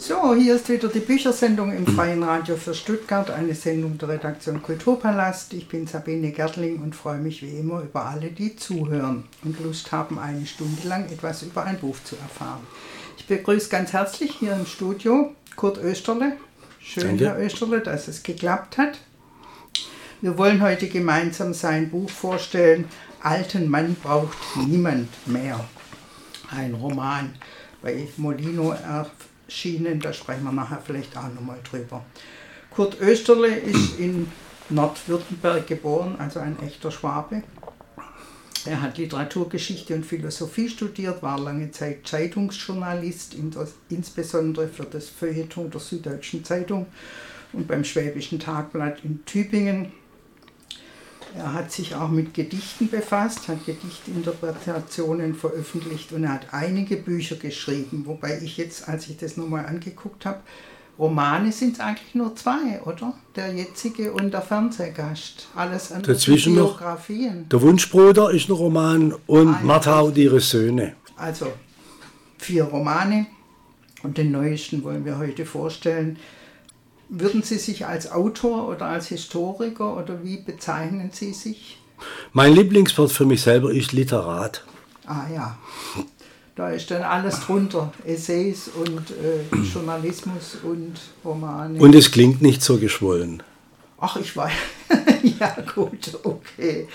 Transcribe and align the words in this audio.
So, 0.00 0.32
hier 0.32 0.54
ist 0.54 0.68
wieder 0.68 0.86
die 0.86 1.00
Büchersendung 1.00 1.72
im 1.72 1.84
Freien 1.84 2.22
Radio 2.22 2.54
für 2.54 2.72
Stuttgart, 2.72 3.32
eine 3.32 3.52
Sendung 3.56 3.98
der 3.98 4.10
Redaktion 4.10 4.62
Kulturpalast. 4.62 5.52
Ich 5.54 5.66
bin 5.66 5.88
Sabine 5.88 6.30
Gertling 6.30 6.80
und 6.80 6.94
freue 6.94 7.18
mich 7.18 7.42
wie 7.42 7.58
immer 7.58 7.80
über 7.80 8.06
alle, 8.06 8.30
die 8.30 8.54
zuhören 8.54 9.24
und 9.42 9.60
Lust 9.60 9.90
haben, 9.90 10.20
eine 10.20 10.46
Stunde 10.46 10.86
lang 10.86 11.10
etwas 11.10 11.42
über 11.42 11.64
ein 11.64 11.80
Buch 11.80 11.96
zu 12.04 12.14
erfahren. 12.14 12.64
Ich 13.16 13.26
begrüße 13.26 13.70
ganz 13.70 13.92
herzlich 13.92 14.36
hier 14.38 14.52
im 14.52 14.66
Studio 14.66 15.34
Kurt 15.56 15.78
Österle. 15.78 16.36
Schön, 16.78 17.18
Danke. 17.18 17.24
Herr 17.24 17.40
Österle, 17.40 17.80
dass 17.80 18.06
es 18.06 18.22
geklappt 18.22 18.78
hat. 18.78 19.00
Wir 20.20 20.38
wollen 20.38 20.62
heute 20.62 20.86
gemeinsam 20.88 21.52
sein 21.52 21.90
Buch 21.90 22.08
vorstellen. 22.08 22.84
Alten 23.20 23.68
Mann 23.68 23.96
braucht 24.00 24.38
niemand 24.64 25.08
mehr. 25.26 25.58
Ein 26.56 26.74
Roman 26.74 27.34
bei 27.82 28.06
Molino 28.16 28.72
erschienen. 29.48 29.98
Da 29.98 30.12
sprechen 30.12 30.44
wir 30.44 30.52
nachher 30.52 30.80
vielleicht 30.84 31.16
auch 31.16 31.32
nochmal 31.34 31.58
drüber. 31.68 32.04
Kurt 32.70 33.00
Österle 33.00 33.48
ist 33.48 33.98
in 33.98 34.30
Nordwürttemberg 34.68 35.66
geboren, 35.66 36.16
also 36.18 36.38
ein 36.38 36.56
echter 36.62 36.90
Schwabe. 36.90 37.42
Er 38.66 38.82
hat 38.82 38.98
Literaturgeschichte 38.98 39.94
und 39.94 40.04
Philosophie 40.04 40.68
studiert, 40.68 41.22
war 41.22 41.40
lange 41.40 41.70
Zeit 41.70 42.06
Zeitungsjournalist, 42.06 43.34
insbesondere 43.88 44.68
für 44.68 44.84
das 44.84 45.08
Feuilleton 45.08 45.70
der 45.70 45.80
Süddeutschen 45.80 46.44
Zeitung 46.44 46.86
und 47.52 47.66
beim 47.66 47.84
Schwäbischen 47.84 48.38
Tagblatt 48.38 49.02
in 49.04 49.24
Tübingen. 49.24 49.92
Er 51.36 51.52
hat 51.52 51.70
sich 51.70 51.94
auch 51.94 52.08
mit 52.08 52.34
Gedichten 52.34 52.88
befasst, 52.88 53.48
hat 53.48 53.64
Gedichtinterpretationen 53.66 55.34
veröffentlicht 55.34 56.12
und 56.12 56.24
er 56.24 56.34
hat 56.34 56.46
einige 56.52 56.96
Bücher 56.96 57.36
geschrieben, 57.36 58.04
wobei 58.06 58.40
ich 58.42 58.56
jetzt, 58.56 58.88
als 58.88 59.08
ich 59.08 59.16
das 59.18 59.36
nochmal 59.36 59.66
angeguckt 59.66 60.24
habe, 60.24 60.40
Romane 60.98 61.52
sind 61.52 61.74
es 61.74 61.80
eigentlich 61.80 62.14
nur 62.14 62.34
zwei, 62.34 62.80
oder? 62.84 63.14
Der 63.36 63.54
jetzige 63.54 64.12
und 64.12 64.32
der 64.32 64.42
Fernsehgast. 64.42 65.46
Alles 65.54 65.92
andere 65.92 66.14
Dazwischen 66.14 66.54
Biografien. 66.54 67.42
Noch 67.42 67.48
der 67.50 67.62
Wunschbruder 67.62 68.30
ist 68.32 68.48
ein 68.48 68.52
Roman 68.52 69.14
und 69.26 69.54
ah, 69.54 69.60
Martha 69.62 70.00
und 70.00 70.18
ihre 70.18 70.40
Söhne. 70.40 70.94
Also 71.16 71.52
vier 72.38 72.64
Romane 72.64 73.26
und 74.02 74.18
den 74.18 74.32
neuesten 74.32 74.82
wollen 74.82 75.04
wir 75.04 75.18
heute 75.18 75.46
vorstellen. 75.46 76.18
Würden 77.08 77.42
Sie 77.42 77.58
sich 77.58 77.86
als 77.86 78.10
Autor 78.10 78.68
oder 78.68 78.86
als 78.86 79.08
Historiker 79.08 79.96
oder 79.96 80.22
wie 80.22 80.36
bezeichnen 80.36 81.10
Sie 81.12 81.32
sich? 81.32 81.78
Mein 82.32 82.54
Lieblingswort 82.54 83.10
für 83.10 83.24
mich 83.24 83.42
selber 83.42 83.72
ist 83.72 83.92
Literat. 83.92 84.64
Ah 85.06 85.26
ja, 85.32 85.56
da 86.54 86.70
ist 86.70 86.90
dann 86.90 87.02
alles 87.02 87.40
drunter. 87.40 87.92
Essays 88.04 88.68
und 88.68 89.10
äh, 89.10 89.56
Journalismus 89.72 90.58
und 90.62 91.00
Romane. 91.24 91.78
Und 91.78 91.94
es 91.94 92.10
klingt 92.10 92.42
nicht 92.42 92.62
so 92.62 92.78
geschwollen. 92.78 93.42
Ach, 94.00 94.16
ich 94.16 94.36
weiß. 94.36 94.52
ja, 95.40 95.56
gut, 95.74 96.18
okay. 96.22 96.86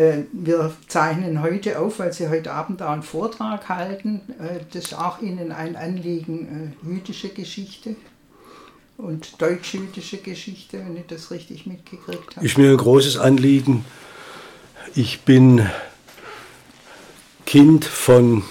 Äh, 0.00 0.24
wir 0.32 0.72
zeichnen 0.88 1.42
heute 1.42 1.78
auf, 1.78 1.98
weil 1.98 2.12
Sie 2.14 2.30
heute 2.30 2.52
Abend 2.52 2.80
da 2.80 2.90
einen 2.90 3.02
Vortrag 3.02 3.68
halten. 3.68 4.22
Äh, 4.38 4.60
das 4.72 4.86
ist 4.86 4.94
auch 4.94 5.20
Ihnen 5.20 5.52
ein 5.52 5.76
Anliegen, 5.76 6.74
äh, 6.82 6.88
jüdische 6.88 7.28
Geschichte 7.28 7.96
und 8.96 9.40
deutsch-jüdische 9.42 10.16
Geschichte, 10.18 10.78
wenn 10.78 10.96
ich 10.96 11.06
das 11.06 11.30
richtig 11.30 11.66
mitgekriegt 11.66 12.36
habe. 12.36 12.46
Ist 12.46 12.56
mir 12.56 12.70
ein 12.70 12.78
großes 12.78 13.18
Anliegen. 13.18 13.84
Ich 14.94 15.20
bin 15.20 15.66
Kind 17.44 17.84
von 17.84 18.42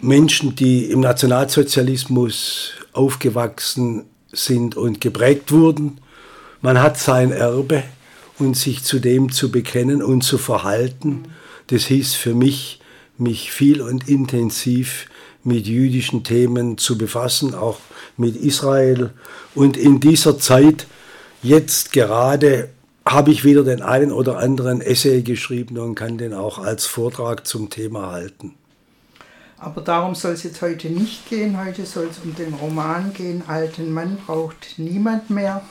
Menschen, 0.00 0.56
die 0.56 0.90
im 0.90 1.00
Nationalsozialismus 1.00 2.72
aufgewachsen 2.94 4.06
sind 4.32 4.76
und 4.76 5.02
geprägt 5.02 5.52
wurden. 5.52 5.98
Man 6.62 6.80
hat 6.80 6.96
sein 6.96 7.32
Erbe 7.32 7.82
und 8.38 8.56
sich 8.56 8.82
zu 8.82 8.98
dem 8.98 9.30
zu 9.30 9.50
bekennen 9.50 10.02
und 10.02 10.22
zu 10.22 10.38
verhalten, 10.38 11.24
das 11.68 11.84
hieß 11.86 12.14
für 12.14 12.34
mich, 12.34 12.80
mich 13.16 13.52
viel 13.52 13.80
und 13.80 14.08
intensiv 14.08 15.06
mit 15.44 15.66
jüdischen 15.66 16.24
Themen 16.24 16.78
zu 16.78 16.98
befassen, 16.98 17.54
auch 17.54 17.78
mit 18.16 18.36
Israel. 18.36 19.10
Und 19.54 19.76
in 19.76 20.00
dieser 20.00 20.38
Zeit, 20.38 20.86
jetzt 21.42 21.92
gerade, 21.92 22.70
habe 23.06 23.30
ich 23.30 23.44
wieder 23.44 23.64
den 23.64 23.82
einen 23.82 24.12
oder 24.12 24.38
anderen 24.38 24.80
Essay 24.80 25.22
geschrieben 25.22 25.78
und 25.78 25.94
kann 25.94 26.16
den 26.16 26.32
auch 26.32 26.58
als 26.58 26.86
Vortrag 26.86 27.46
zum 27.46 27.68
Thema 27.68 28.10
halten. 28.10 28.54
Aber 29.58 29.80
darum 29.80 30.14
soll 30.14 30.32
es 30.32 30.42
jetzt 30.42 30.60
heute 30.62 30.88
nicht 30.88 31.28
gehen. 31.28 31.62
Heute 31.62 31.86
soll 31.86 32.08
es 32.10 32.18
um 32.24 32.34
den 32.34 32.54
Roman 32.54 33.12
gehen. 33.14 33.42
Alten 33.46 33.92
Mann 33.92 34.18
braucht 34.26 34.78
niemand 34.78 35.30
mehr. 35.30 35.62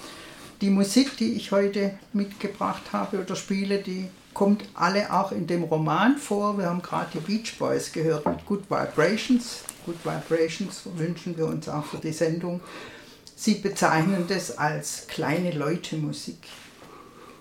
Die 0.63 0.69
Musik, 0.69 1.17
die 1.17 1.33
ich 1.33 1.51
heute 1.51 1.91
mitgebracht 2.13 2.93
habe 2.93 3.19
oder 3.19 3.35
spiele, 3.35 3.79
die 3.79 4.07
kommt 4.33 4.63
alle 4.75 5.11
auch 5.11 5.33
in 5.33 5.45
dem 5.45 5.63
Roman 5.63 6.17
vor. 6.17 6.57
Wir 6.57 6.67
haben 6.67 6.81
gerade 6.81 7.09
die 7.13 7.19
Beach 7.19 7.57
Boys 7.59 7.91
gehört 7.91 8.25
mit 8.25 8.45
Good 8.45 8.69
Vibrations. 8.69 9.65
Good 9.85 9.97
Vibrations 10.05 10.83
wünschen 10.95 11.37
wir 11.37 11.47
uns 11.47 11.67
auch 11.67 11.83
für 11.83 11.97
die 11.97 12.13
Sendung. 12.13 12.61
Sie 13.35 13.55
bezeichnen 13.55 14.23
das 14.29 14.57
als 14.57 15.05
kleine 15.07 15.51
Leute 15.51 15.97
Musik. 15.97 16.37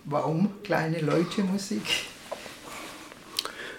Warum 0.04 0.60
kleine 0.64 1.00
Leute 1.00 1.44
Musik? 1.44 1.84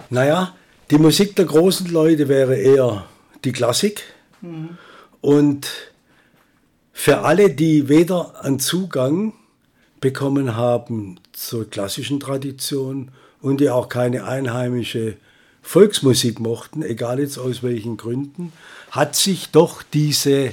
Naja, 0.10 0.56
die 0.90 0.98
Musik 0.98 1.36
der 1.36 1.44
großen 1.44 1.92
Leute 1.92 2.30
wäre 2.30 2.56
eher 2.56 3.08
die 3.44 3.52
Klassik. 3.52 4.04
Mhm. 4.40 4.78
Und 5.20 5.68
für 6.94 7.20
alle, 7.20 7.50
die 7.50 7.90
weder 7.90 8.46
einen 8.46 8.60
Zugang 8.60 9.34
bekommen 10.00 10.56
haben 10.56 11.20
zur 11.34 11.70
klassischen 11.70 12.20
Tradition 12.20 13.12
und 13.42 13.60
die 13.60 13.70
auch 13.70 13.90
keine 13.90 14.26
einheimische 14.26 15.18
Volksmusik 15.62 16.40
mochten, 16.40 16.84
egal 16.84 17.20
jetzt 17.20 17.38
aus 17.38 17.64
welchen 17.64 17.98
Gründen, 17.98 18.54
hat 18.92 19.16
sich 19.16 19.50
doch 19.50 19.82
diese 19.82 20.52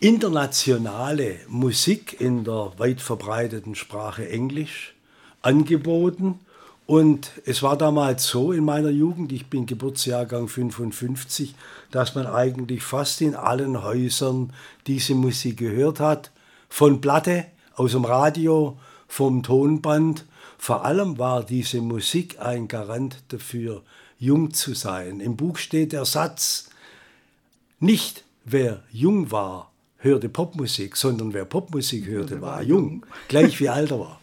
internationale 0.00 1.36
Musik 1.48 2.20
in 2.20 2.44
der 2.44 2.72
weit 2.78 3.00
verbreiteten 3.00 3.74
Sprache 3.74 4.28
Englisch 4.28 4.94
angeboten. 5.42 6.40
Und 6.86 7.30
es 7.44 7.62
war 7.62 7.78
damals 7.78 8.26
so 8.26 8.52
in 8.52 8.64
meiner 8.64 8.90
Jugend, 8.90 9.32
ich 9.32 9.46
bin 9.46 9.66
Geburtsjahrgang 9.66 10.48
55, 10.48 11.54
dass 11.90 12.14
man 12.14 12.26
eigentlich 12.26 12.82
fast 12.82 13.20
in 13.20 13.34
allen 13.34 13.82
Häusern 13.82 14.52
diese 14.86 15.14
Musik 15.14 15.58
gehört 15.58 16.00
hat. 16.00 16.32
Von 16.68 17.00
Platte, 17.00 17.46
aus 17.74 17.92
dem 17.92 18.04
Radio, 18.04 18.78
vom 19.06 19.42
Tonband 19.42 20.24
vor 20.62 20.84
allem 20.84 21.18
war 21.18 21.42
diese 21.42 21.80
Musik 21.80 22.38
ein 22.40 22.68
Garant 22.68 23.24
dafür, 23.28 23.82
jung 24.20 24.54
zu 24.54 24.74
sein. 24.74 25.18
Im 25.18 25.36
Buch 25.36 25.58
steht 25.58 25.92
der 25.92 26.04
Satz, 26.04 26.70
nicht 27.80 28.22
wer 28.44 28.84
jung 28.92 29.32
war, 29.32 29.72
hörte 29.96 30.28
Popmusik, 30.28 30.96
sondern 30.96 31.34
wer 31.34 31.46
Popmusik 31.46 32.06
hörte, 32.06 32.40
war 32.40 32.62
jung, 32.62 33.04
gleich 33.26 33.58
wie 33.58 33.68
alt 33.68 33.90
er 33.90 33.98
war. 33.98 34.21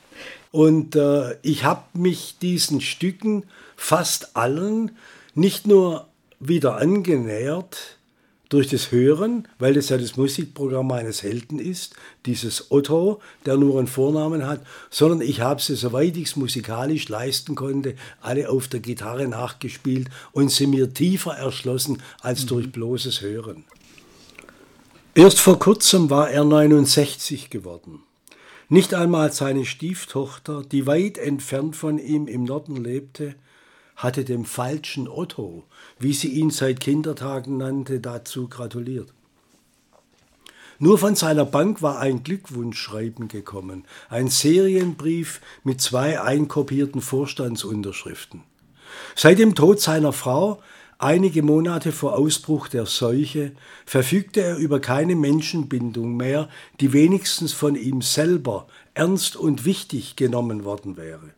Und 0.52 0.96
äh, 0.96 1.38
ich 1.42 1.64
habe 1.64 1.84
mich 1.94 2.38
diesen 2.42 2.82
Stücken, 2.82 3.44
fast 3.76 4.36
allen, 4.36 4.92
nicht 5.36 5.68
nur 5.68 6.08
wieder 6.40 6.78
angenähert, 6.78 8.00
durch 8.50 8.68
das 8.68 8.92
Hören, 8.92 9.48
weil 9.60 9.76
das 9.76 9.90
ja 9.90 9.98
das 9.98 10.18
Musikprogramm 10.18 10.88
meines 10.88 11.22
Helden 11.22 11.60
ist, 11.60 11.96
dieses 12.26 12.72
Otto, 12.72 13.22
der 13.46 13.58
nur 13.58 13.78
einen 13.78 13.88
Vornamen 13.88 14.46
hat, 14.46 14.66
sondern 14.90 15.22
ich 15.22 15.42
habe 15.42 15.62
sie, 15.62 15.76
soweit 15.76 16.18
ich 16.18 16.30
es 16.30 16.36
musikalisch 16.36 17.08
leisten 17.10 17.54
konnte, 17.54 17.96
alle 18.22 18.50
auf 18.50 18.68
der 18.68 18.80
Gitarre 18.80 19.28
nachgespielt 19.28 20.10
und 20.32 20.52
sie 20.52 20.66
mir 20.66 20.92
tiefer 20.92 21.34
erschlossen 21.34 22.02
als 22.22 22.44
mhm. 22.44 22.48
durch 22.48 22.72
bloßes 22.72 23.22
Hören. 23.22 23.66
Erst 25.14 25.40
vor 25.40 25.60
kurzem 25.60 26.10
war 26.10 26.32
er 26.32 26.44
69 26.44 27.52
geworden. 27.52 28.00
Nicht 28.72 28.94
einmal 28.94 29.34
seine 29.34 29.66
Stieftochter, 29.66 30.62
die 30.64 30.86
weit 30.86 31.18
entfernt 31.18 31.76
von 31.76 31.98
ihm 31.98 32.28
im 32.28 32.44
Norden 32.44 32.76
lebte, 32.76 33.34
hatte 33.96 34.24
dem 34.24 34.46
falschen 34.46 35.08
Otto, 35.08 35.64
wie 35.98 36.14
sie 36.14 36.28
ihn 36.28 36.52
seit 36.52 36.80
Kindertagen 36.80 37.58
nannte, 37.58 38.00
dazu 38.00 38.48
gratuliert. 38.48 39.12
Nur 40.78 41.00
von 41.00 41.16
seiner 41.16 41.46
Bank 41.46 41.82
war 41.82 42.00
ein 42.00 42.24
Glückwunschschreiben 42.24 43.28
gekommen, 43.28 43.86
ein 44.08 44.28
Serienbrief 44.28 45.42
mit 45.64 45.82
zwei 45.82 46.22
einkopierten 46.22 47.02
Vorstandsunterschriften. 47.02 48.44
Seit 49.16 49.40
dem 49.40 49.56
Tod 49.56 49.82
seiner 49.82 50.14
Frau, 50.14 50.62
einige 51.00 51.42
Monate 51.42 51.92
vor 51.92 52.18
Ausbruch 52.18 52.68
der 52.68 52.86
Seuche, 52.86 53.54
verfügte 53.86 54.42
er 54.42 54.58
über 54.58 54.80
keine 54.80 55.16
Menschenbindung 55.16 56.16
mehr, 56.16 56.50
die 56.80 56.94
wenigstens 56.94 57.54
von 57.54 57.76
ihm 57.76 58.02
selber 58.02 58.68
ernst 58.94 59.36
und 59.36 59.66
wichtig 59.66 60.18
genommen 60.18 60.66
worden 60.66 60.98
wäre. 60.98 61.32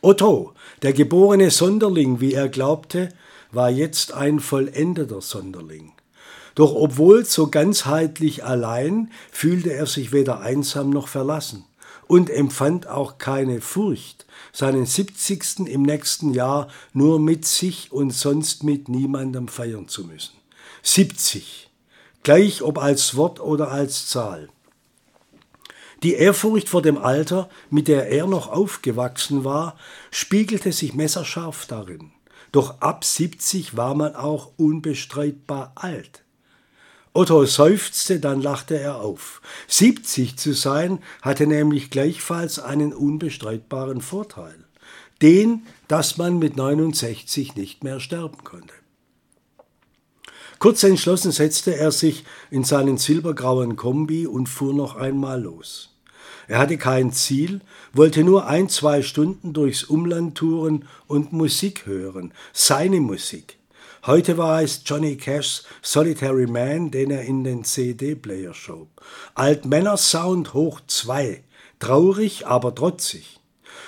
Otto, 0.00 0.52
der 0.82 0.92
geborene 0.92 1.50
Sonderling, 1.50 2.20
wie 2.20 2.34
er 2.34 2.48
glaubte, 2.48 3.10
war 3.52 3.70
jetzt 3.70 4.12
ein 4.12 4.40
vollendeter 4.40 5.20
Sonderling. 5.20 5.92
Doch 6.54 6.74
obwohl 6.74 7.24
so 7.24 7.48
ganzheitlich 7.48 8.44
allein, 8.44 9.10
fühlte 9.30 9.72
er 9.72 9.86
sich 9.86 10.12
weder 10.12 10.40
einsam 10.40 10.90
noch 10.90 11.08
verlassen 11.08 11.64
und 12.06 12.30
empfand 12.30 12.86
auch 12.86 13.18
keine 13.18 13.60
Furcht, 13.60 14.26
seinen 14.54 14.86
70. 14.86 15.66
im 15.66 15.82
nächsten 15.82 16.32
Jahr 16.32 16.68
nur 16.92 17.18
mit 17.18 17.44
sich 17.44 17.90
und 17.92 18.12
sonst 18.12 18.62
mit 18.62 18.88
niemandem 18.88 19.48
feiern 19.48 19.88
zu 19.88 20.04
müssen. 20.04 20.34
70, 20.82 21.70
gleich 22.22 22.62
ob 22.62 22.78
als 22.78 23.16
Wort 23.16 23.40
oder 23.40 23.72
als 23.72 24.06
Zahl. 24.06 24.48
Die 26.04 26.14
Ehrfurcht 26.14 26.68
vor 26.68 26.82
dem 26.82 26.98
Alter, 26.98 27.48
mit 27.68 27.88
der 27.88 28.10
er 28.10 28.26
noch 28.26 28.48
aufgewachsen 28.48 29.42
war, 29.42 29.76
spiegelte 30.10 30.70
sich 30.70 30.94
messerscharf 30.94 31.66
darin. 31.66 32.12
Doch 32.52 32.80
ab 32.80 33.04
70 33.04 33.76
war 33.76 33.94
man 33.94 34.14
auch 34.14 34.52
unbestreitbar 34.56 35.72
alt. 35.74 36.23
Otto 37.16 37.46
seufzte, 37.46 38.18
dann 38.18 38.42
lachte 38.42 38.76
er 38.76 39.00
auf. 39.00 39.40
70 39.68 40.36
zu 40.36 40.52
sein 40.52 40.98
hatte 41.22 41.46
nämlich 41.46 41.90
gleichfalls 41.90 42.58
einen 42.58 42.92
unbestreitbaren 42.92 44.00
Vorteil. 44.00 44.56
Den, 45.22 45.62
dass 45.86 46.18
man 46.18 46.40
mit 46.40 46.56
69 46.56 47.54
nicht 47.54 47.84
mehr 47.84 48.00
sterben 48.00 48.42
konnte. 48.42 48.74
Kurz 50.58 50.82
entschlossen 50.82 51.30
setzte 51.30 51.76
er 51.76 51.92
sich 51.92 52.24
in 52.50 52.64
seinen 52.64 52.98
silbergrauen 52.98 53.76
Kombi 53.76 54.26
und 54.26 54.48
fuhr 54.48 54.74
noch 54.74 54.96
einmal 54.96 55.40
los. 55.40 55.94
Er 56.48 56.58
hatte 56.58 56.78
kein 56.78 57.12
Ziel, 57.12 57.60
wollte 57.92 58.24
nur 58.24 58.48
ein, 58.48 58.68
zwei 58.68 59.02
Stunden 59.02 59.52
durchs 59.52 59.84
Umland 59.84 60.36
touren 60.36 60.86
und 61.06 61.32
Musik 61.32 61.86
hören, 61.86 62.32
seine 62.52 63.00
Musik. 63.00 63.56
Heute 64.06 64.36
war 64.36 64.60
es 64.60 64.82
Johnny 64.84 65.16
Cashs 65.16 65.64
Solitary 65.80 66.46
Man, 66.46 66.90
den 66.90 67.10
er 67.10 67.22
in 67.22 67.42
den 67.42 67.64
CD-Player 67.64 68.52
schob. 68.52 68.88
Altmänner-Sound 69.34 70.52
hoch 70.52 70.82
zwei, 70.86 71.42
traurig, 71.78 72.46
aber 72.46 72.74
trotzig. 72.74 73.40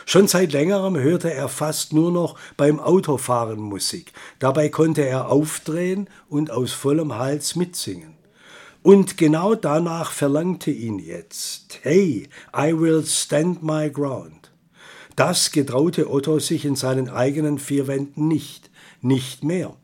Schon 0.07 0.27
seit 0.27 0.53
längerem 0.53 0.97
hörte 0.97 1.31
er 1.35 1.51
fast 1.51 1.93
nur 1.93 2.11
noch 2.11 2.39
beim 2.57 2.81
Autofahren 2.81 3.61
Musik. 3.61 4.15
Dabei 4.39 4.71
konnte 4.71 5.07
er 5.07 5.31
aufdrehen 5.31 6.09
und 6.31 6.51
aus 6.51 6.73
vollem 6.73 7.19
Hals 7.19 7.55
mitsingen. 7.55 8.15
Und 8.83 9.19
genau 9.19 9.55
danach 9.55 10.13
verlangte 10.13 10.71
ihn 10.71 10.99
jetzt, 10.99 11.81
hey, 11.83 12.27
I 12.57 12.73
will 12.73 13.05
stand 13.05 13.63
my 13.63 13.91
ground. 13.91 14.51
Das 15.15 15.53
getraute 15.53 16.11
Otto 16.11 16.39
sich 16.39 16.65
in 16.65 16.75
seinen 16.75 17.11
eigenen 17.11 17.59
vier 17.59 17.87
Wänden 17.87 18.29
nicht, 18.29 18.71
nicht 19.03 19.45
mehr. 19.45 19.77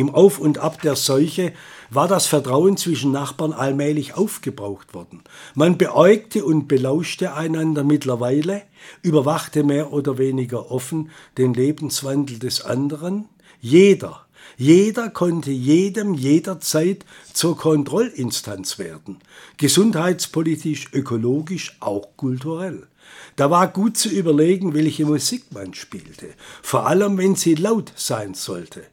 Im 0.00 0.08
Auf 0.14 0.38
und 0.38 0.56
Ab 0.56 0.80
der 0.80 0.96
Seuche 0.96 1.52
war 1.90 2.08
das 2.08 2.26
Vertrauen 2.26 2.78
zwischen 2.78 3.12
Nachbarn 3.12 3.52
allmählich 3.52 4.14
aufgebraucht 4.14 4.94
worden. 4.94 5.22
Man 5.54 5.76
beäugte 5.76 6.42
und 6.46 6.68
belauschte 6.68 7.34
einander 7.34 7.84
mittlerweile, 7.84 8.62
überwachte 9.02 9.62
mehr 9.62 9.92
oder 9.92 10.16
weniger 10.16 10.70
offen 10.70 11.10
den 11.36 11.52
Lebenswandel 11.52 12.38
des 12.38 12.64
anderen. 12.64 13.28
Jeder, 13.60 14.24
jeder 14.56 15.10
konnte 15.10 15.50
jedem 15.50 16.14
jederzeit 16.14 17.04
zur 17.34 17.58
Kontrollinstanz 17.58 18.78
werden. 18.78 19.18
Gesundheitspolitisch, 19.58 20.94
ökologisch, 20.94 21.76
auch 21.80 22.16
kulturell. 22.16 22.86
Da 23.36 23.50
war 23.50 23.68
gut 23.68 23.98
zu 23.98 24.08
überlegen, 24.08 24.72
welche 24.72 25.04
Musik 25.04 25.52
man 25.52 25.74
spielte, 25.74 26.28
vor 26.62 26.86
allem 26.86 27.18
wenn 27.18 27.34
sie 27.34 27.54
laut 27.54 27.92
sein 27.96 28.32
sollte. 28.32 28.86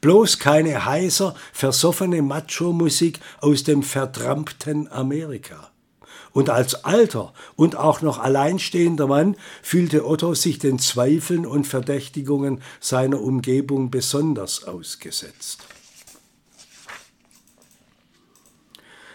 Bloß 0.00 0.38
keine 0.38 0.86
heiser, 0.86 1.34
versoffene 1.52 2.22
Macho-Musik 2.22 3.20
aus 3.40 3.64
dem 3.64 3.82
vertrampten 3.82 4.90
Amerika. 4.90 5.70
Und 6.32 6.48
als 6.48 6.84
alter 6.84 7.34
und 7.56 7.76
auch 7.76 8.02
noch 8.02 8.18
alleinstehender 8.18 9.08
Mann 9.08 9.36
fühlte 9.62 10.06
Otto 10.06 10.34
sich 10.34 10.58
den 10.58 10.78
Zweifeln 10.78 11.44
und 11.44 11.66
Verdächtigungen 11.66 12.62
seiner 12.78 13.20
Umgebung 13.20 13.90
besonders 13.90 14.64
ausgesetzt. 14.64 15.58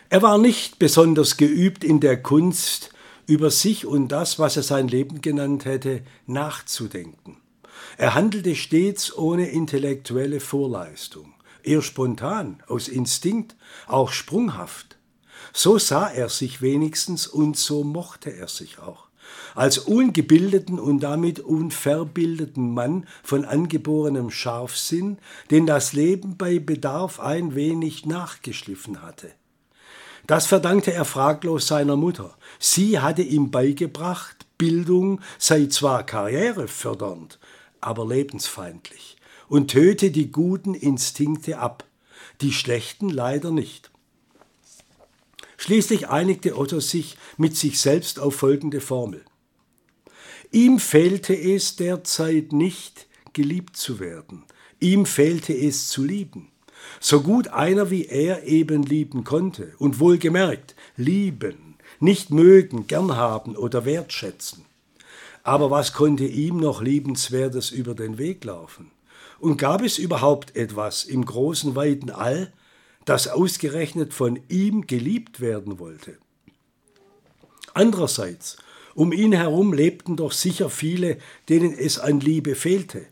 Er 0.10 0.22
war 0.22 0.38
nicht 0.38 0.78
besonders 0.78 1.38
geübt 1.38 1.84
in 1.84 2.00
der 2.00 2.22
Kunst, 2.22 2.92
über 3.28 3.50
sich 3.50 3.86
und 3.86 4.10
das, 4.10 4.38
was 4.38 4.56
er 4.56 4.64
sein 4.64 4.88
Leben 4.88 5.22
genannt 5.22 5.66
hätte, 5.66 6.04
nachzudenken. 6.28 7.38
Er 7.97 8.13
handelte 8.13 8.56
stets 8.56 9.15
ohne 9.18 9.47
intellektuelle 9.50 10.39
Vorleistung, 10.39 11.33
eher 11.63 11.81
spontan, 11.81 12.62
aus 12.68 12.88
Instinkt, 12.88 13.56
auch 13.88 14.12
sprunghaft. 14.12 14.97
So 15.53 15.77
sah 15.77 16.09
er 16.09 16.27
sich 16.27 16.62
wenigstens 16.62 17.27
und 17.27 17.56
so 17.56 17.83
mochte 17.83 18.36
er 18.36 18.50
sich 18.50 18.80
auch. 18.80 19.06
Als 19.56 19.77
ungebildeten 19.77 20.80
und 20.80 21.00
damit 21.00 21.39
unverbildeten 21.39 22.74
Mann 22.74 23.07
von 23.24 23.45
angeborenem 23.45 24.30
Scharfsinn, 24.30 25.18
den 25.50 25.65
das 25.65 25.94
Leben 25.94 26.38
bei 26.38 26.59
Bedarf 26.59 27.19
ein 27.19 27.56
wenig 27.56 28.06
nachgeschliffen 28.06 29.01
hatte. 29.01 29.31
Das 30.27 30.47
verdankte 30.47 30.92
er 30.92 31.06
fraglos 31.06 31.68
seiner 31.68 31.95
Mutter. 31.95 32.36
Sie 32.59 33.00
hatte 33.00 33.21
ihm 33.21 33.51
beigebracht, 33.51 34.45
Bildung 34.57 35.21
sei 35.38 35.68
zwar 35.68 36.06
karrierefördernd, 36.06 37.39
aber 37.86 38.08
lebensfeindlich 38.08 39.18
und 39.48 39.70
töte 39.72 40.12
die 40.12 40.32
guten 40.32 40.74
Instinkte 40.74 41.60
ab, 41.60 41.86
die 42.42 42.52
schlechten 42.52 43.10
leider 43.10 43.52
nicht. 43.52 43.92
Schließlich 45.58 46.10
einigte 46.10 46.58
Otto 46.58 46.80
sich 46.80 47.18
mit 47.38 47.56
sich 47.56 47.80
selbst 47.80 48.20
auf 48.20 48.36
folgende 48.36 48.82
Formel. 48.82 49.24
Ihm 50.52 50.80
fehlte 50.80 51.34
es 51.34 51.76
derzeit 51.76 52.52
nicht, 52.52 53.08
geliebt 53.34 53.78
zu 53.78 54.00
werden. 54.00 54.44
Ihm 54.80 55.06
fehlte 55.06 55.54
es 55.54 55.88
zu 55.88 56.04
lieben. 56.04 56.52
So 57.00 57.22
gut 57.22 57.48
einer 57.48 57.90
wie 57.90 58.06
er 58.06 58.44
eben 58.44 58.84
lieben 58.84 59.24
konnte 59.24 59.74
und 59.80 60.00
wohlgemerkt 60.00 60.76
lieben, 60.98 61.76
nicht 62.00 62.30
mögen, 62.30 62.88
gern 62.88 63.16
haben 63.16 63.56
oder 63.56 63.86
wertschätzen. 63.86 64.65
Aber 65.44 65.70
was 65.70 65.94
konnte 65.94 66.26
ihm 66.26 66.58
noch 66.58 66.82
Liebenswertes 66.82 67.72
über 67.72 67.94
den 67.94 68.18
Weg 68.18 68.44
laufen? 68.44 68.92
Und 69.40 69.58
gab 69.58 69.84
es 69.84 69.98
überhaupt 69.98 70.56
etwas 70.56 71.04
im 71.04 71.26
großen, 71.26 71.76
weiten 71.76 72.10
All, 72.10 72.52
das 73.06 73.28
ausgerechnet 73.28 74.14
von 74.14 74.40
ihm 74.50 74.88
geliebt 74.88 75.40
werden 75.40 75.78
wollte. 75.80 76.18
Andererseits, 77.74 78.57
um 78.95 79.12
ihn 79.12 79.34
herum 79.34 79.74
lebten 79.74 80.16
doch 80.16 80.31
sicher 80.31 80.69
viele, 80.69 81.18
denen 81.50 81.74
es 81.74 82.00
an 82.00 82.19
Liebe 82.19 82.56
fehlte. 82.56 83.06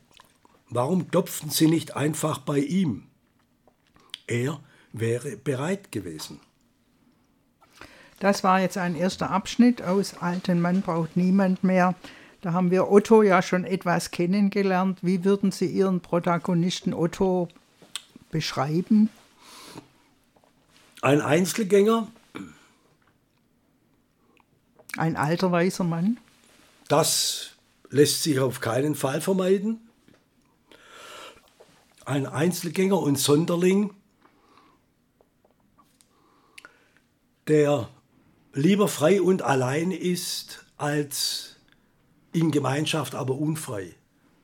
Warum 0.69 1.10
klopften 1.10 1.50
sie 1.50 1.67
nicht 1.67 1.95
einfach 1.95 2.39
bei 2.39 2.60
ihm? 2.60 3.03
Er 4.25 4.60
wäre 4.93 5.36
bereit 5.38 5.91
gewesen. 5.91 6.39
Das 8.23 8.41
war 8.41 8.61
jetzt 8.61 8.77
ein 8.77 8.95
erster 8.95 9.31
Abschnitt 9.31 9.81
aus 9.81 10.13
Alten 10.21 10.61
Mann 10.61 10.81
braucht 10.81 11.17
niemand 11.17 11.61
mehr. 11.61 11.93
Da 12.39 12.53
haben 12.53 12.71
wir 12.71 12.89
Otto 12.89 13.21
ja 13.21 13.41
schon 13.41 13.65
etwas 13.65 14.11
kennengelernt. 14.11 14.99
Wie 15.01 15.25
würden 15.25 15.51
Sie 15.51 15.65
Ihren 15.65 15.99
Protagonisten 15.99 16.93
Otto 16.93 17.49
beschreiben? 18.31 19.09
Ein 21.01 21.19
Einzelgänger. 21.19 22.07
Ein 24.95 25.17
alter 25.17 25.51
weißer 25.51 25.83
Mann. 25.83 26.17
Das 26.87 27.57
lässt 27.89 28.23
sich 28.23 28.39
auf 28.39 28.61
keinen 28.61 28.95
Fall 28.95 29.19
vermeiden. 29.19 29.81
Ein 32.05 32.25
Einzelgänger 32.25 32.99
und 32.99 33.19
Sonderling, 33.19 33.93
der 37.49 37.89
lieber 38.53 38.88
frei 38.88 39.22
und 39.22 39.41
allein 39.41 39.91
ist, 39.91 40.65
als 40.77 41.55
in 42.31 42.51
Gemeinschaft 42.51 43.15
aber 43.15 43.36
unfrei 43.36 43.93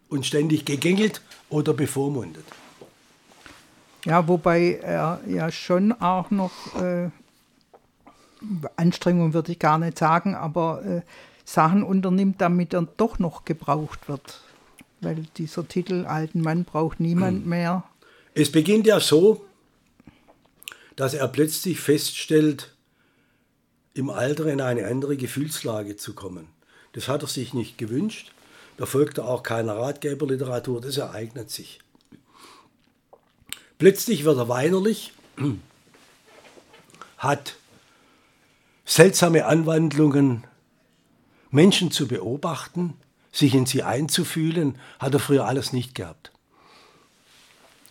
und 0.09 0.25
ständig 0.25 0.65
gegängelt 0.65 1.21
oder 1.49 1.73
bevormundet. 1.73 2.45
Ja, 4.05 4.27
wobei 4.27 4.79
er 4.81 5.19
ja 5.27 5.51
schon 5.51 5.91
auch 5.91 6.31
noch 6.31 6.51
äh, 6.79 7.09
Anstrengung 8.77 9.33
würde 9.33 9.51
ich 9.51 9.59
gar 9.59 9.77
nicht 9.77 9.97
sagen, 9.97 10.35
aber 10.35 10.83
äh, 10.85 11.01
Sachen 11.43 11.83
unternimmt, 11.83 12.39
damit 12.39 12.73
er 12.73 12.87
doch 12.97 13.19
noch 13.19 13.43
gebraucht 13.43 14.07
wird. 14.07 14.41
Weil 15.01 15.25
dieser 15.37 15.67
Titel 15.67 16.05
Alten 16.05 16.41
Mann 16.41 16.63
braucht 16.63 16.99
niemand 16.99 17.43
hm. 17.43 17.49
mehr. 17.49 17.83
Es 18.33 18.51
beginnt 18.51 18.85
ja 18.85 18.99
so, 18.99 19.45
dass 20.95 21.13
er 21.13 21.27
plötzlich 21.27 21.79
feststellt, 21.79 22.75
im 23.99 24.09
Alter 24.09 24.47
in 24.47 24.61
eine 24.61 24.87
andere 24.87 25.17
Gefühlslage 25.17 25.97
zu 25.97 26.13
kommen. 26.13 26.47
Das 26.93 27.07
hat 27.07 27.21
er 27.21 27.27
sich 27.27 27.53
nicht 27.53 27.77
gewünscht. 27.77 28.31
Da 28.77 28.85
folgte 28.85 29.25
auch 29.25 29.43
keine 29.43 29.75
Ratgeberliteratur, 29.75 30.81
das 30.81 30.97
ereignet 30.97 31.51
sich. 31.51 31.79
Plötzlich 33.77 34.23
wird 34.23 34.37
er 34.37 34.47
weinerlich, 34.47 35.13
hat 37.17 37.55
seltsame 38.85 39.45
Anwandlungen, 39.45 40.45
Menschen 41.51 41.91
zu 41.91 42.07
beobachten, 42.07 42.93
sich 43.31 43.53
in 43.53 43.65
sie 43.65 43.83
einzufühlen, 43.83 44.79
hat 44.97 45.13
er 45.13 45.19
früher 45.19 45.45
alles 45.45 45.73
nicht 45.73 45.93
gehabt. 45.93 46.31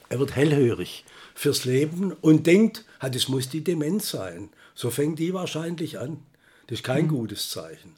Er 0.09 0.19
wird 0.19 0.35
hellhörig 0.35 1.05
fürs 1.35 1.65
Leben 1.65 2.13
und 2.13 2.47
denkt, 2.47 2.85
es 3.01 3.29
muss 3.29 3.49
die 3.49 3.63
Demenz 3.63 4.11
sein. 4.11 4.49
So 4.79 4.91
fängt 4.91 5.19
die 5.19 5.35
wahrscheinlich 5.35 5.99
an. 5.99 6.23
Das 6.69 6.79
ist 6.79 6.85
kein 6.85 7.07
mhm. 7.07 7.09
gutes 7.09 7.51
Zeichen. 7.51 7.97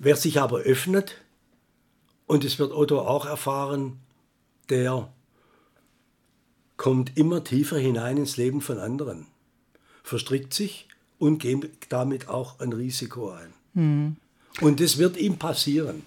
Wer 0.00 0.16
sich 0.16 0.40
aber 0.40 0.58
öffnet, 0.62 1.14
und 2.26 2.42
es 2.42 2.58
wird 2.58 2.72
Otto 2.72 2.98
auch 2.98 3.24
erfahren, 3.24 4.00
der 4.70 5.12
kommt 6.76 7.16
immer 7.16 7.44
tiefer 7.44 7.78
hinein 7.78 8.16
ins 8.16 8.36
Leben 8.36 8.60
von 8.60 8.80
anderen, 8.80 9.28
verstrickt 10.02 10.52
sich 10.52 10.88
und 11.20 11.38
geht 11.38 11.70
damit 11.90 12.26
auch 12.26 12.58
ein 12.58 12.72
Risiko 12.72 13.30
ein. 13.30 13.52
Mhm. 13.74 14.16
Und 14.60 14.80
das 14.80 14.98
wird 14.98 15.16
ihm 15.18 15.38
passieren. 15.38 16.02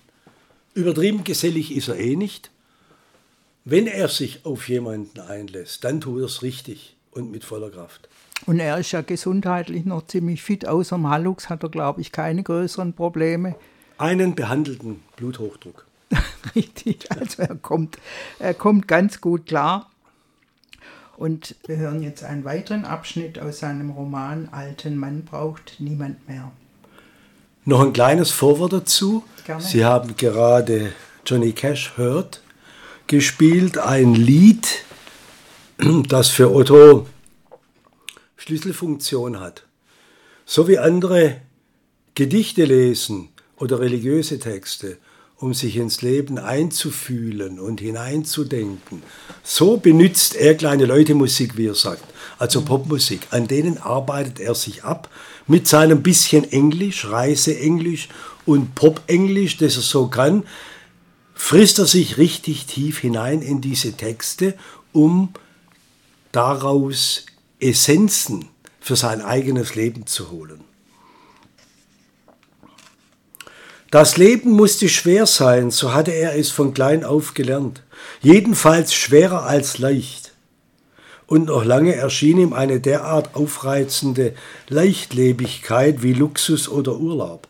Übertrieben 0.73 1.23
gesellig 1.23 1.73
ist 1.73 1.87
er 1.87 1.97
eh 1.97 2.17
nicht. 2.17 2.51
Wenn 3.63 3.87
er 3.87 4.09
sich 4.09 4.45
auf 4.45 4.67
jemanden 4.67 5.21
einlässt, 5.21 5.85
dann 5.85 6.01
tut 6.01 6.19
er 6.19 6.25
es 6.25 6.41
richtig 6.41 6.97
und 7.11 7.31
mit 7.31 7.45
voller 7.45 7.69
Kraft. 7.69 8.09
Und 8.45 8.59
er 8.59 8.77
ist 8.77 8.91
ja 8.91 9.01
gesundheitlich 9.01 9.85
noch 9.85 10.07
ziemlich 10.07 10.41
fit. 10.41 10.67
Außer 10.67 10.95
dem 10.95 11.09
Hallux 11.09 11.49
hat 11.49 11.63
er, 11.63 11.69
glaube 11.69 12.01
ich, 12.01 12.11
keine 12.11 12.43
größeren 12.43 12.93
Probleme. 12.93 13.55
Einen 13.97 14.35
behandelten 14.35 15.01
Bluthochdruck. 15.15 15.85
Richtig, 16.55 17.11
also 17.11 17.41
er 17.41 17.55
kommt, 17.55 17.97
er 18.39 18.53
kommt 18.53 18.87
ganz 18.87 19.19
gut 19.19 19.47
klar. 19.47 19.89
Und 21.17 21.55
wir 21.65 21.77
hören 21.77 22.03
jetzt 22.03 22.23
einen 22.23 22.45
weiteren 22.45 22.85
Abschnitt 22.85 23.39
aus 23.39 23.59
seinem 23.59 23.89
Roman 23.89 24.49
Alten 24.51 24.97
Mann 24.97 25.25
braucht 25.25 25.77
niemand 25.79 26.27
mehr. 26.27 26.51
Noch 27.65 27.81
ein 27.81 27.91
kleines 27.91 28.31
Vorwort 28.31 28.71
dazu. 28.71 29.23
Gerne. 29.45 29.63
Sie 29.63 29.83
haben 29.83 30.15
gerade 30.15 30.93
Johnny 31.25 31.51
Cash 31.53 31.97
hört 31.97 32.41
gespielt, 33.07 33.77
ein 33.77 34.13
Lied, 34.13 34.83
das 36.07 36.29
für 36.29 36.53
Otto 36.53 37.07
Schlüsselfunktion 38.37 39.39
hat. 39.39 39.63
So 40.45 40.67
wie 40.67 40.77
andere 40.77 41.41
Gedichte 42.15 42.65
lesen 42.65 43.29
oder 43.57 43.79
religiöse 43.79 44.39
Texte, 44.39 44.97
um 45.35 45.53
sich 45.53 45.75
ins 45.77 46.01
Leben 46.01 46.39
einzufühlen 46.39 47.59
und 47.59 47.79
hineinzudenken. 47.79 49.03
So 49.43 49.77
benützt 49.77 50.35
er 50.35 50.55
kleine 50.55 50.85
Leute 50.85 51.13
Musik, 51.13 51.57
wie 51.57 51.67
er 51.67 51.75
sagt, 51.75 52.03
also 52.39 52.61
Popmusik. 52.61 53.27
An 53.31 53.47
denen 53.47 53.77
arbeitet 53.77 54.39
er 54.39 54.55
sich 54.55 54.83
ab 54.83 55.09
mit 55.45 55.67
seinem 55.67 56.01
bisschen 56.01 56.51
Englisch, 56.51 57.05
Reiseenglisch 57.05 58.09
und 58.45 58.73
Popenglisch, 58.73 59.57
das 59.57 59.75
er 59.75 59.83
so 59.83 60.07
kann, 60.07 60.43
frisst 61.35 61.77
er 61.77 61.85
sich 61.85 62.17
richtig 62.17 62.65
tief 62.65 62.99
hinein 62.99 63.41
in 63.41 63.61
diese 63.61 63.93
Texte, 63.93 64.55
um 64.91 65.29
daraus 66.31 67.25
Essenzen 67.59 68.49
für 68.79 68.95
sein 68.95 69.21
eigenes 69.21 69.75
Leben 69.75 70.05
zu 70.05 70.31
holen. 70.31 70.63
Das 73.89 74.17
Leben 74.17 74.51
musste 74.51 74.89
schwer 74.89 75.25
sein, 75.25 75.71
so 75.71 75.93
hatte 75.93 76.11
er 76.11 76.37
es 76.37 76.51
von 76.51 76.73
klein 76.73 77.05
auf 77.05 77.33
gelernt, 77.33 77.83
jedenfalls 78.21 78.93
schwerer 78.93 79.43
als 79.43 79.77
leicht. 79.77 80.33
Und 81.25 81.45
noch 81.45 81.63
lange 81.63 81.95
erschien 81.95 82.37
ihm 82.37 82.53
eine 82.53 82.79
derart 82.79 83.35
aufreizende 83.35 84.33
Leichtlebigkeit 84.67 86.03
wie 86.03 86.13
Luxus 86.13 86.69
oder 86.69 86.97
Urlaub. 86.97 87.47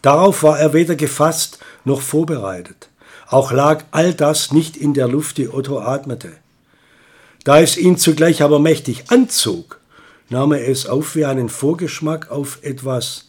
Darauf 0.00 0.42
war 0.42 0.58
er 0.58 0.72
weder 0.72 0.96
gefasst 0.96 1.58
noch 1.84 2.00
vorbereitet. 2.00 2.88
Auch 3.28 3.52
lag 3.52 3.84
all 3.92 4.14
das 4.14 4.52
nicht 4.52 4.76
in 4.76 4.94
der 4.94 5.08
Luft, 5.08 5.38
die 5.38 5.48
Otto 5.48 5.80
atmete. 5.80 6.41
Da 7.44 7.60
es 7.60 7.76
ihn 7.76 7.96
zugleich 7.96 8.42
aber 8.42 8.58
mächtig 8.58 9.04
anzog, 9.08 9.80
nahm 10.28 10.52
er 10.52 10.68
es 10.68 10.86
auf 10.86 11.16
wie 11.16 11.24
einen 11.24 11.48
Vorgeschmack 11.48 12.30
auf 12.30 12.60
etwas 12.62 13.26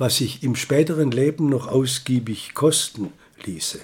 was 0.00 0.16
sich 0.16 0.42
im 0.42 0.56
späteren 0.56 1.10
Leben 1.10 1.48
noch 1.50 1.68
ausgiebig 1.68 2.54
kosten 2.54 3.12
ließe. 3.44 3.78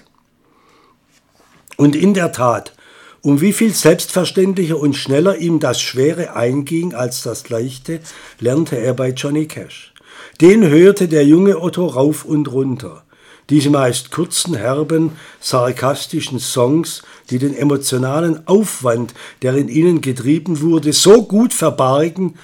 Und 1.76 1.94
in 1.94 2.14
der 2.14 2.32
Tat, 2.32 2.72
um 3.20 3.42
wie 3.42 3.52
viel 3.52 3.74
selbstverständlicher 3.74 4.78
und 4.78 4.96
schneller 4.96 5.36
ihm 5.36 5.60
das 5.60 5.80
Schwere 5.80 6.34
einging 6.34 6.94
als 6.94 7.22
das 7.22 7.50
Leichte, 7.50 8.00
lernte 8.40 8.76
er 8.78 8.94
bei 8.94 9.10
Johnny 9.10 9.46
Cash. 9.46 9.92
Den 10.40 10.66
hörte 10.66 11.06
der 11.06 11.26
junge 11.26 11.60
Otto 11.60 11.86
rauf 11.86 12.24
und 12.24 12.50
runter. 12.50 13.04
Diese 13.48 13.70
meist 13.70 14.10
kurzen, 14.10 14.56
herben, 14.56 15.12
sarkastischen 15.40 16.40
Songs, 16.40 17.02
die 17.30 17.38
den 17.38 17.54
emotionalen 17.54 18.46
Aufwand, 18.48 19.14
der 19.42 19.54
in 19.54 19.68
ihnen 19.68 20.00
getrieben 20.00 20.60
wurde, 20.60 20.92
so 20.92 21.22
gut 21.22 21.54
verbargen, 21.54 22.34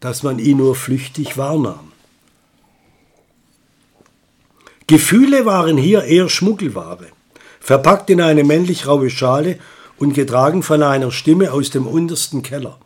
dass 0.00 0.22
man 0.22 0.38
ihn 0.38 0.56
nur 0.58 0.74
flüchtig 0.74 1.36
wahrnahm. 1.36 1.92
Gefühle 4.86 5.44
waren 5.44 5.76
hier 5.76 6.04
eher 6.04 6.30
Schmuggelware, 6.30 7.08
verpackt 7.60 8.08
in 8.08 8.22
eine 8.22 8.42
männlich 8.42 8.86
raue 8.86 9.10
Schale 9.10 9.58
und 9.98 10.14
getragen 10.14 10.62
von 10.62 10.82
einer 10.82 11.10
Stimme 11.10 11.52
aus 11.52 11.68
dem 11.68 11.86
untersten 11.86 12.42
Keller. 12.42 12.78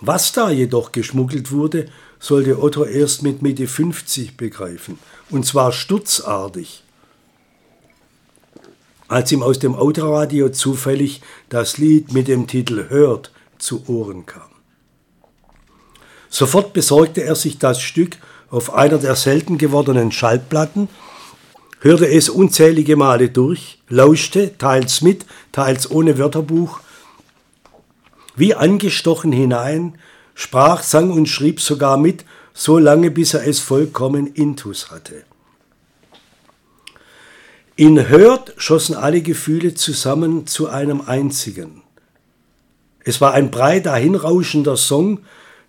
Was 0.00 0.32
da 0.32 0.50
jedoch 0.50 0.92
geschmuggelt 0.92 1.50
wurde, 1.50 1.88
sollte 2.20 2.62
Otto 2.62 2.84
erst 2.84 3.22
mit 3.22 3.42
Mitte 3.42 3.66
50 3.66 4.36
begreifen, 4.36 4.98
und 5.30 5.46
zwar 5.46 5.72
sturzartig. 5.72 6.82
Als 9.08 9.32
ihm 9.32 9.42
aus 9.42 9.58
dem 9.58 9.74
Autoradio 9.74 10.50
zufällig 10.50 11.20
das 11.48 11.78
Lied 11.78 12.12
mit 12.12 12.28
dem 12.28 12.46
Titel 12.46 12.88
Hört 12.88 13.32
zu 13.58 13.88
Ohren 13.88 14.26
kam. 14.26 14.50
Sofort 16.28 16.72
besorgte 16.72 17.24
er 17.24 17.34
sich 17.34 17.58
das 17.58 17.80
Stück 17.80 18.18
auf 18.50 18.72
einer 18.72 18.98
der 18.98 19.16
selten 19.16 19.58
gewordenen 19.58 20.12
Schallplatten, 20.12 20.88
hörte 21.80 22.08
es 22.08 22.28
unzählige 22.28 22.96
Male 22.96 23.30
durch, 23.30 23.82
lauschte, 23.88 24.56
teils 24.58 25.00
mit, 25.02 25.26
teils 25.50 25.90
ohne 25.90 26.18
Wörterbuch, 26.18 26.80
wie 28.36 28.54
angestochen 28.54 29.32
hinein, 29.32 29.98
sprach, 30.34 30.82
sang 30.82 31.10
und 31.10 31.26
schrieb 31.26 31.60
sogar 31.60 31.96
mit, 31.96 32.24
so 32.60 32.78
lange 32.78 33.10
bis 33.10 33.32
er 33.32 33.46
es 33.46 33.58
vollkommen 33.58 34.26
intus 34.34 34.90
hatte. 34.90 35.24
In 37.74 38.10
Hört 38.10 38.52
schossen 38.58 38.94
alle 38.94 39.22
Gefühle 39.22 39.72
zusammen 39.72 40.46
zu 40.46 40.68
einem 40.68 41.00
einzigen. 41.00 41.80
Es 43.02 43.22
war 43.22 43.32
ein 43.32 43.50
breit 43.50 43.86
dahinrauschender 43.86 44.76
Song, 44.76 45.20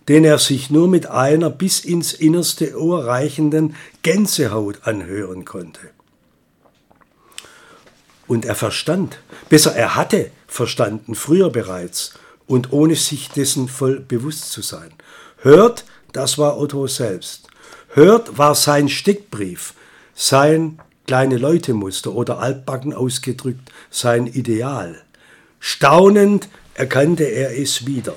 den 0.08 0.22
er 0.22 0.36
sich 0.36 0.68
nur 0.68 0.86
mit 0.86 1.06
einer 1.06 1.48
bis 1.48 1.80
ins 1.80 2.12
innerste 2.12 2.78
Ohr 2.78 3.06
reichenden 3.06 3.74
Gänsehaut 4.02 4.80
anhören 4.82 5.46
konnte. 5.46 5.80
Und 8.26 8.44
er 8.44 8.54
verstand, 8.54 9.18
besser 9.48 9.74
er 9.74 9.96
hatte 9.96 10.30
verstanden, 10.46 11.14
früher 11.14 11.48
bereits, 11.48 12.12
und 12.46 12.70
ohne 12.70 12.96
sich 12.96 13.30
dessen 13.30 13.68
voll 13.68 13.98
bewusst 13.98 14.52
zu 14.52 14.60
sein. 14.60 14.92
Hört, 15.38 15.86
das 16.12 16.38
war 16.38 16.58
Otto 16.58 16.86
selbst. 16.86 17.48
Hört 17.94 18.38
war 18.38 18.54
sein 18.54 18.88
Steckbrief, 18.88 19.74
sein 20.14 20.78
kleine 21.06 21.36
Leutemuster 21.36 22.12
oder 22.12 22.38
altbacken 22.38 22.94
ausgedrückt 22.94 23.70
sein 23.90 24.26
Ideal. 24.26 25.02
Staunend 25.60 26.48
erkannte 26.74 27.24
er 27.24 27.58
es 27.58 27.86
wieder. 27.86 28.14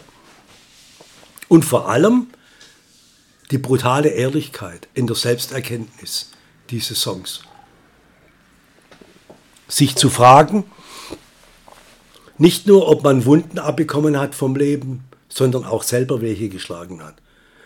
Und 1.48 1.66
vor 1.66 1.90
allem 1.90 2.28
die 3.52 3.58
brutale 3.58 4.10
Ehrlichkeit 4.10 4.88
in 4.94 5.08
der 5.08 5.16
Selbsterkenntnis 5.16 6.32
dieses 6.70 7.02
Songs. 7.02 7.42
Sich 9.68 9.96
zu 9.96 10.10
fragen, 10.10 10.64
nicht 12.38 12.68
nur, 12.68 12.88
ob 12.88 13.04
man 13.04 13.26
Wunden 13.26 13.60
abbekommen 13.60 14.20
hat 14.20 14.36
vom 14.36 14.56
Leben, 14.56 15.04
sondern 15.30 15.64
auch 15.66 15.84
selber 15.84 16.22
welche 16.22 16.50
geschlagen 16.50 17.04
hat. 17.04 17.16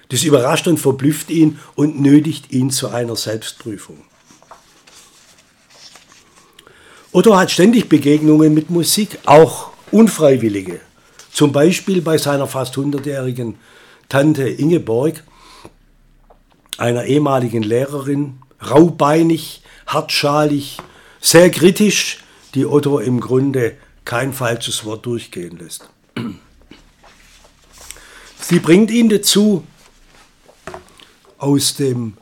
Das 0.10 0.24
überrascht 0.24 0.68
und 0.68 0.80
verblüfft 0.80 1.30
ihn 1.30 1.60
und 1.76 2.00
nötigt 2.02 2.52
ihn 2.52 2.72
zu 2.72 2.90
einer 2.90 3.16
Selbstprüfung. 3.16 4.02
Otto 7.12 7.36
hat 7.36 7.52
ständig 7.52 7.90
Begegnungen 7.90 8.54
mit 8.54 8.70
Musik, 8.70 9.20
auch 9.26 9.72
unfreiwillige. 9.92 10.80
Zum 11.32 11.52
Beispiel 11.52 12.02
bei 12.02 12.18
seiner 12.18 12.48
fast 12.48 12.76
100-jährigen 12.76 13.56
Tante 14.10 14.50
Ingeborg, 14.50 15.24
einer 16.78 17.06
ehemaligen 17.06 17.62
Lehrerin, 17.62 18.40
raubeinig, 18.68 19.62
hartschalig, 19.86 20.78
sehr 21.22 21.52
kritisch 21.52 22.24
die 22.56 22.66
Otto 22.66 23.00
im 23.00 23.20
Grunde 23.20 23.78
kein 24.06 24.34
falsches 24.34 24.86
Wort 24.86 25.06
durchgehen 25.06 25.58
lässt. 25.58 25.90
Sie 28.40 28.60
bringt 28.60 28.90
ihn 28.90 29.10
dazu, 29.10 29.64
aus 31.40 31.76
dem 31.76 32.16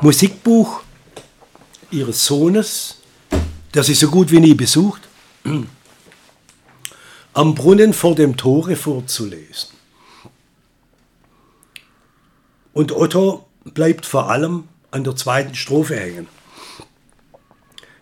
Musikbuch 0.00 0.82
ihres 1.90 2.26
Sohnes, 2.26 2.98
der 3.72 3.84
sie 3.84 3.94
so 3.94 4.08
gut 4.08 4.30
wie 4.30 4.40
nie 4.40 4.54
besucht, 4.54 5.02
am 7.34 7.54
Brunnen 7.54 7.92
vor 7.92 8.14
dem 8.14 8.36
Tore 8.36 8.76
vorzulesen. 8.76 9.70
Und 12.74 12.92
Otto 12.92 13.46
bleibt 13.64 14.06
vor 14.06 14.30
allem 14.30 14.68
an 14.90 15.04
der 15.04 15.14
zweiten 15.14 15.54
Strophe 15.54 15.96
hängen. 15.96 16.26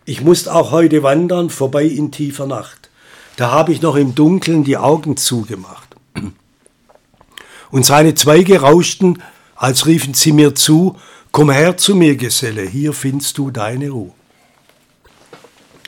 Ich 0.05 0.23
musste 0.23 0.55
auch 0.55 0.71
heute 0.71 1.03
wandern, 1.03 1.51
vorbei 1.51 1.85
in 1.85 2.11
tiefer 2.11 2.47
Nacht. 2.47 2.89
Da 3.37 3.51
habe 3.51 3.73
ich 3.73 3.83
noch 3.83 3.97
im 3.97 4.15
Dunkeln 4.15 4.65
die 4.65 4.77
Augen 4.77 5.17
zugemacht. 5.17 5.90
Und 7.71 7.87
seine 7.87 8.15
Zweige 8.15 8.61
rauschten, 8.61 9.23
als 9.55 9.87
riefen 9.87 10.15
sie 10.15 10.33
mir 10.33 10.55
zu, 10.55 10.97
Komm 11.33 11.51
her 11.51 11.77
zu 11.77 11.95
mir, 11.95 12.17
Geselle, 12.17 12.63
hier 12.63 12.93
findest 12.93 13.39
du 13.39 13.53
deine 13.53 13.91
Ruhe. 13.91 14.13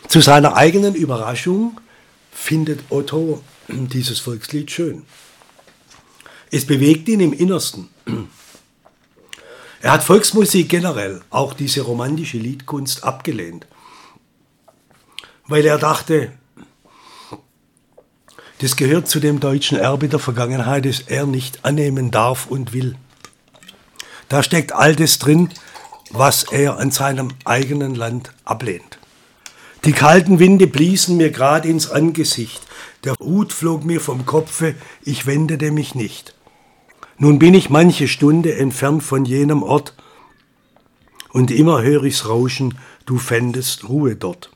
Zu 0.06 0.20
seiner 0.20 0.56
eigenen 0.56 0.94
Überraschung 0.94 1.80
findet 2.30 2.84
Otto 2.90 3.42
dieses 3.66 4.20
Volkslied 4.20 4.70
schön. 4.70 5.04
Es 6.50 6.66
bewegt 6.66 7.08
ihn 7.08 7.20
im 7.20 7.32
Innersten. 7.32 7.88
Er 9.80 9.92
hat 9.92 10.04
Volksmusik 10.04 10.68
generell, 10.68 11.22
auch 11.30 11.54
diese 11.54 11.80
romantische 11.80 12.38
Liedkunst, 12.38 13.02
abgelehnt, 13.02 13.66
weil 15.48 15.66
er 15.66 15.78
dachte, 15.78 16.30
das 18.62 18.76
gehört 18.76 19.08
zu 19.08 19.18
dem 19.18 19.40
deutschen 19.40 19.76
Erbe 19.76 20.08
der 20.08 20.20
Vergangenheit, 20.20 20.84
das 20.84 21.00
er 21.00 21.26
nicht 21.26 21.64
annehmen 21.64 22.12
darf 22.12 22.46
und 22.46 22.72
will. 22.72 22.94
Da 24.28 24.44
steckt 24.44 24.72
all 24.72 24.94
das 24.94 25.18
drin, 25.18 25.48
was 26.10 26.44
er 26.44 26.78
an 26.78 26.92
seinem 26.92 27.32
eigenen 27.44 27.96
Land 27.96 28.32
ablehnt. 28.44 29.00
Die 29.84 29.92
kalten 29.92 30.38
Winde 30.38 30.68
bliesen 30.68 31.16
mir 31.16 31.30
grad 31.30 31.66
ins 31.66 31.90
Angesicht, 31.90 32.62
der 33.02 33.14
Hut 33.18 33.52
flog 33.52 33.84
mir 33.84 34.00
vom 34.00 34.26
Kopfe, 34.26 34.76
ich 35.02 35.26
wendete 35.26 35.72
mich 35.72 35.96
nicht. 35.96 36.36
Nun 37.18 37.40
bin 37.40 37.54
ich 37.54 37.68
manche 37.68 38.06
Stunde 38.06 38.54
entfernt 38.54 39.02
von 39.02 39.24
jenem 39.24 39.64
Ort, 39.64 39.94
und 41.30 41.50
immer 41.50 41.82
hör 41.82 42.04
ich's 42.04 42.28
Rauschen, 42.28 42.78
du 43.06 43.18
fändest 43.18 43.88
Ruhe 43.88 44.14
dort. 44.14 44.50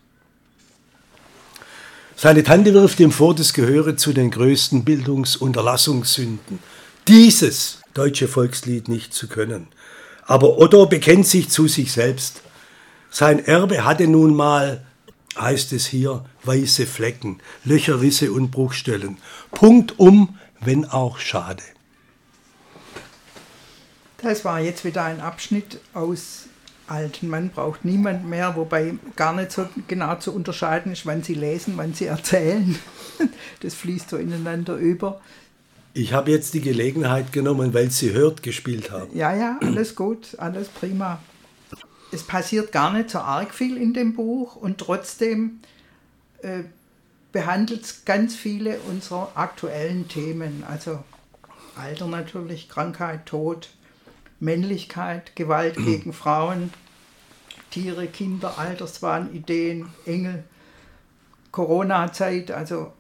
Seine 2.18 2.42
Tante 2.42 2.72
wirft 2.72 2.98
ihm 2.98 3.12
vor, 3.12 3.34
das 3.34 3.52
gehöre 3.52 3.98
zu 3.98 4.14
den 4.14 4.30
größten 4.30 4.84
Bildungsunterlassungssünden, 4.84 6.60
dieses 7.06 7.80
deutsche 7.92 8.26
Volkslied 8.26 8.88
nicht 8.88 9.12
zu 9.12 9.28
können. 9.28 9.68
Aber 10.24 10.56
Otto 10.56 10.86
bekennt 10.86 11.26
sich 11.26 11.50
zu 11.50 11.68
sich 11.68 11.92
selbst. 11.92 12.40
Sein 13.10 13.44
Erbe 13.44 13.84
hatte 13.84 14.08
nun 14.08 14.34
mal, 14.34 14.82
heißt 15.38 15.74
es 15.74 15.84
hier, 15.84 16.24
weiße 16.44 16.86
Flecken, 16.86 17.38
Löcher, 17.64 18.00
Risse 18.00 18.32
und 18.32 18.50
Bruchstellen. 18.50 19.18
Punkt 19.50 19.98
um, 19.98 20.38
wenn 20.60 20.86
auch 20.86 21.18
schade. 21.18 21.62
Das 24.22 24.42
war 24.42 24.60
jetzt 24.60 24.86
wieder 24.86 25.04
ein 25.04 25.20
Abschnitt 25.20 25.80
aus 25.92 26.46
Alten 26.88 27.28
Mann 27.28 27.50
braucht 27.50 27.84
niemand 27.84 28.28
mehr, 28.28 28.54
wobei 28.56 28.94
gar 29.16 29.32
nicht 29.32 29.52
so 29.52 29.68
genau 29.88 30.16
zu 30.16 30.32
unterscheiden 30.32 30.92
ist, 30.92 31.04
wann 31.06 31.22
sie 31.22 31.34
lesen, 31.34 31.74
wann 31.76 31.94
sie 31.94 32.06
erzählen. 32.06 32.78
Das 33.60 33.72
fließt 33.72 34.10
so 34.10 34.18
ineinander 34.18 34.76
über. 34.76 35.22
Ich 35.94 36.12
habe 36.12 36.30
jetzt 36.30 36.52
die 36.52 36.60
Gelegenheit 36.60 37.32
genommen, 37.32 37.72
weil 37.72 37.90
Sie 37.90 38.12
hört 38.12 38.42
gespielt 38.42 38.90
haben. 38.90 39.16
Ja, 39.16 39.34
ja, 39.34 39.58
alles 39.62 39.96
gut, 39.96 40.36
alles 40.38 40.68
prima. 40.68 41.18
Es 42.12 42.22
passiert 42.22 42.70
gar 42.72 42.92
nicht 42.92 43.08
so 43.08 43.20
arg 43.20 43.54
viel 43.54 43.78
in 43.78 43.94
dem 43.94 44.14
Buch 44.14 44.56
und 44.56 44.76
trotzdem 44.76 45.60
äh, 46.42 46.64
behandelt 47.32 47.84
es 47.84 48.04
ganz 48.04 48.36
viele 48.36 48.78
unserer 48.80 49.32
aktuellen 49.34 50.06
Themen. 50.08 50.62
Also 50.68 51.02
Alter 51.76 52.08
natürlich, 52.08 52.68
Krankheit, 52.68 53.24
Tod, 53.24 53.70
Männlichkeit, 54.40 55.34
Gewalt 55.34 55.76
gegen 55.76 56.12
Frauen, 56.14 56.72
Tiere, 57.76 58.06
Kinder, 58.06 58.58
Alterswahn, 58.58 59.34
Ideen, 59.34 59.90
Engel, 60.06 60.44
Corona-Zeit, 61.52 62.50
also 62.50 62.94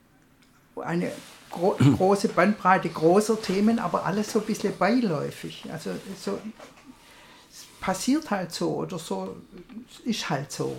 eine 0.84 1.10
gro 1.50 1.78
große 1.96 2.28
Bandbreite 2.28 2.90
großer 2.90 3.40
Themen, 3.40 3.78
aber 3.78 4.04
alles 4.04 4.32
so 4.32 4.40
ein 4.40 4.44
bisschen 4.44 4.76
beiläufig. 4.76 5.64
Also 5.72 5.92
so, 6.22 6.38
es 7.50 7.64
passiert 7.80 8.30
halt 8.30 8.52
so 8.52 8.74
oder 8.74 8.98
so, 8.98 9.36
ist 10.04 10.28
halt 10.28 10.52
so. 10.52 10.76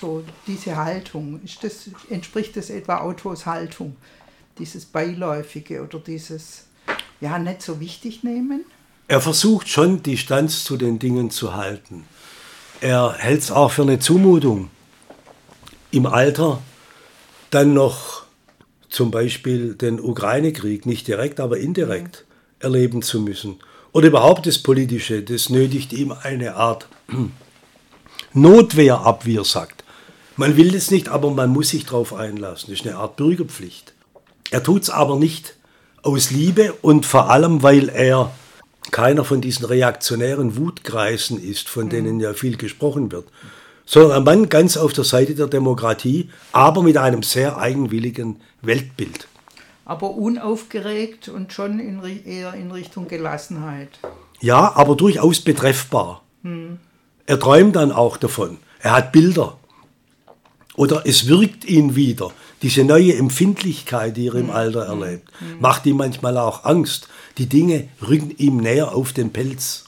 So 0.00 0.22
diese 0.46 0.76
Haltung, 0.76 1.40
ist 1.42 1.64
das, 1.64 1.90
entspricht 2.08 2.56
das 2.56 2.70
etwa 2.70 2.98
Autos 2.98 3.46
Haltung? 3.46 3.96
Dieses 4.58 4.84
Beiläufige 4.84 5.82
oder 5.82 5.98
dieses, 5.98 6.66
ja, 7.20 7.36
nicht 7.36 7.62
so 7.62 7.80
wichtig 7.80 8.22
nehmen? 8.22 8.64
Er 9.08 9.20
versucht 9.20 9.68
schon, 9.68 10.04
die 10.04 10.12
Distanz 10.12 10.62
zu 10.62 10.76
den 10.76 11.00
Dingen 11.00 11.32
zu 11.32 11.54
halten. 11.54 12.04
Er 12.80 13.14
hält 13.18 13.42
es 13.42 13.50
auch 13.50 13.70
für 13.70 13.82
eine 13.82 13.98
Zumutung, 13.98 14.70
im 15.90 16.06
Alter 16.06 16.62
dann 17.50 17.74
noch 17.74 18.22
zum 18.88 19.10
Beispiel 19.10 19.74
den 19.74 20.00
Ukraine-Krieg, 20.00 20.86
nicht 20.86 21.06
direkt, 21.06 21.40
aber 21.40 21.58
indirekt 21.58 22.24
mhm. 22.26 22.34
erleben 22.64 23.02
zu 23.02 23.20
müssen. 23.20 23.58
Oder 23.92 24.08
überhaupt 24.08 24.46
das 24.46 24.58
Politische, 24.58 25.22
das 25.22 25.50
nötigt 25.50 25.92
ihm 25.92 26.12
eine 26.12 26.54
Art 26.54 26.88
Notwehr 28.32 29.00
ab, 29.00 29.26
wie 29.26 29.36
er 29.36 29.44
sagt. 29.44 29.84
Man 30.36 30.56
will 30.56 30.70
das 30.70 30.90
nicht, 30.90 31.08
aber 31.08 31.30
man 31.30 31.50
muss 31.50 31.70
sich 31.70 31.84
darauf 31.84 32.14
einlassen. 32.14 32.70
Das 32.70 32.80
ist 32.80 32.86
eine 32.86 32.96
Art 32.96 33.16
Bürgerpflicht. 33.16 33.92
Er 34.50 34.62
tut 34.62 34.82
es 34.84 34.90
aber 34.90 35.16
nicht 35.16 35.56
aus 36.02 36.30
Liebe 36.30 36.72
und 36.80 37.04
vor 37.04 37.28
allem, 37.28 37.62
weil 37.62 37.88
er 37.88 38.32
keiner 38.90 39.24
von 39.24 39.40
diesen 39.40 39.66
reaktionären 39.66 40.56
Wutkreisen 40.56 41.42
ist, 41.42 41.68
von 41.68 41.86
mhm. 41.86 41.90
denen 41.90 42.20
ja 42.20 42.32
viel 42.34 42.56
gesprochen 42.56 43.12
wird, 43.12 43.26
sondern 43.84 44.18
ein 44.18 44.24
Mann 44.24 44.48
ganz 44.48 44.76
auf 44.76 44.92
der 44.92 45.04
Seite 45.04 45.34
der 45.34 45.46
Demokratie, 45.46 46.30
aber 46.52 46.82
mit 46.82 46.96
einem 46.96 47.22
sehr 47.22 47.58
eigenwilligen 47.58 48.40
Weltbild. 48.62 49.26
Aber 49.84 50.10
unaufgeregt 50.10 51.28
und 51.28 51.52
schon 51.52 51.80
in, 51.80 52.00
eher 52.24 52.54
in 52.54 52.70
Richtung 52.70 53.08
Gelassenheit. 53.08 53.98
Ja, 54.40 54.76
aber 54.76 54.94
durchaus 54.94 55.40
betreffbar. 55.40 56.22
Hm. 56.42 56.78
Er 57.26 57.38
träumt 57.38 57.76
dann 57.76 57.92
auch 57.92 58.16
davon. 58.16 58.58
Er 58.80 58.92
hat 58.92 59.12
Bilder. 59.12 59.58
Oder 60.76 61.02
es 61.04 61.26
wirkt 61.26 61.64
ihn 61.64 61.96
wieder. 61.96 62.30
Diese 62.62 62.84
neue 62.84 63.16
Empfindlichkeit, 63.16 64.16
die 64.16 64.28
er 64.28 64.36
im 64.36 64.48
hm. 64.48 64.50
Alter 64.50 64.86
erlebt, 64.86 65.28
hm. 65.38 65.60
macht 65.60 65.84
ihm 65.86 65.96
manchmal 65.96 66.38
auch 66.38 66.64
Angst. 66.64 67.08
Die 67.40 67.46
Dinge 67.46 67.88
rücken 68.06 68.34
ihm 68.36 68.58
näher 68.58 68.94
auf 68.94 69.14
den 69.14 69.32
Pelz. 69.32 69.84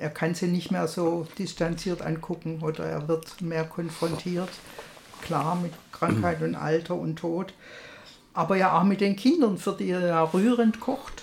Er 0.00 0.10
kann 0.10 0.34
sie 0.34 0.48
nicht 0.48 0.72
mehr 0.72 0.88
so 0.88 1.28
distanziert 1.38 2.02
angucken 2.02 2.58
oder 2.60 2.86
er 2.86 3.06
wird 3.06 3.40
mehr 3.40 3.62
konfrontiert. 3.62 4.48
Klar, 5.22 5.54
mit 5.54 5.70
Krankheit 5.92 6.42
und 6.42 6.56
Alter 6.56 6.96
und 6.96 7.20
Tod. 7.20 7.54
Aber 8.34 8.56
ja 8.56 8.76
auch 8.76 8.82
mit 8.82 9.00
den 9.00 9.14
Kindern, 9.14 9.58
für 9.58 9.76
die 9.78 9.90
er 9.90 10.04
ja 10.08 10.24
rührend 10.24 10.80
kocht. 10.80 11.22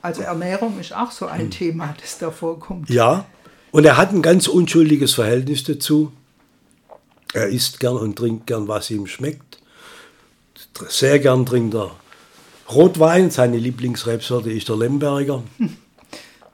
Also 0.00 0.22
Ernährung 0.22 0.80
ist 0.80 0.96
auch 0.96 1.10
so 1.10 1.26
ein 1.26 1.50
Thema, 1.50 1.94
das 2.00 2.16
da 2.16 2.30
vorkommt. 2.30 2.88
Ja, 2.88 3.26
und 3.70 3.84
er 3.84 3.98
hat 3.98 4.12
ein 4.12 4.22
ganz 4.22 4.48
unschuldiges 4.48 5.12
Verhältnis 5.12 5.62
dazu. 5.62 6.10
Er 7.34 7.48
isst 7.48 7.80
gern 7.80 7.98
und 7.98 8.16
trinkt 8.16 8.46
gern, 8.46 8.66
was 8.66 8.90
ihm 8.90 9.06
schmeckt. 9.06 9.60
Sehr 10.88 11.18
gern 11.18 11.44
trinkt 11.44 11.74
er 11.74 11.90
Rotwein. 12.72 13.30
Seine 13.30 13.58
Lieblingsrebsorte 13.58 14.50
ist 14.50 14.68
der 14.68 14.76
Lemberger. 14.76 15.42